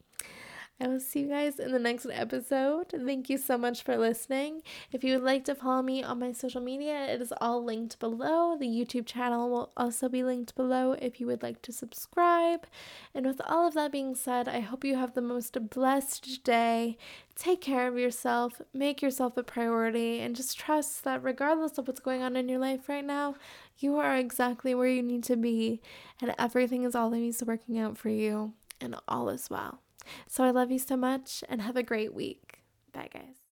I 0.83 0.88
will 0.88 0.99
see 0.99 1.21
you 1.21 1.29
guys 1.29 1.61
in 1.61 1.71
the 1.71 1.79
next 1.79 2.09
episode. 2.11 2.87
Thank 2.90 3.31
you 3.31 3.38
so 3.38 3.57
much 3.57 3.85
for 3.85 3.97
listening. 3.97 4.62
If 4.90 5.05
you 5.05 5.12
would 5.12 5.23
like 5.23 5.45
to 5.45 5.55
follow 5.55 5.81
me 5.81 6.03
on 6.03 6.18
my 6.18 6.33
social 6.33 6.61
media, 6.61 7.07
it 7.07 7.23
is 7.23 7.33
all 7.40 7.62
linked 7.62 8.01
below. 8.01 8.57
The 8.59 8.66
YouTube 8.66 9.07
channel 9.07 9.49
will 9.49 9.71
also 9.77 10.09
be 10.09 10.25
linked 10.25 10.57
below 10.57 10.97
if 11.01 11.21
you 11.21 11.29
would 11.29 11.40
like 11.40 11.62
to 11.62 11.73
subscribe. 11.73 12.66
And 13.14 13.25
with 13.25 13.40
all 13.47 13.68
of 13.68 13.75
that 13.75 13.92
being 13.92 14.16
said, 14.16 14.49
I 14.49 14.59
hope 14.59 14.85
you 14.85 14.97
have 14.97 15.14
the 15.14 15.23
most 15.23 15.57
blessed 15.71 16.42
day. 16.42 16.99
Take 17.37 17.61
care 17.61 17.87
of 17.87 17.97
yourself, 17.97 18.61
make 18.75 19.01
yourself 19.01 19.37
a 19.37 19.45
priority, 19.45 20.18
and 20.18 20.35
just 20.35 20.59
trust 20.59 21.05
that 21.05 21.23
regardless 21.23 21.79
of 21.79 21.87
what's 21.87 22.01
going 22.01 22.23
on 22.23 22.35
in 22.35 22.49
your 22.49 22.59
life 22.59 22.88
right 22.88 23.05
now, 23.05 23.37
you 23.79 23.99
are 23.99 24.16
exactly 24.16 24.75
where 24.75 24.88
you 24.88 25.03
need 25.05 25.23
to 25.25 25.37
be, 25.37 25.81
and 26.21 26.35
everything 26.40 26.83
is 26.83 26.97
always 26.97 27.40
working 27.45 27.79
out 27.79 27.97
for 27.97 28.09
you, 28.09 28.55
and 28.81 28.97
all 29.07 29.29
is 29.29 29.49
well. 29.49 29.82
So 30.27 30.45
I 30.45 30.51
love 30.51 30.71
you 30.71 30.79
so 30.79 30.97
much, 30.97 31.45
and 31.49 31.62
have 31.62 31.77
a 31.77 31.83
great 31.83 32.15
week. 32.15 32.61
Bye, 32.93 33.09
guys. 33.12 33.41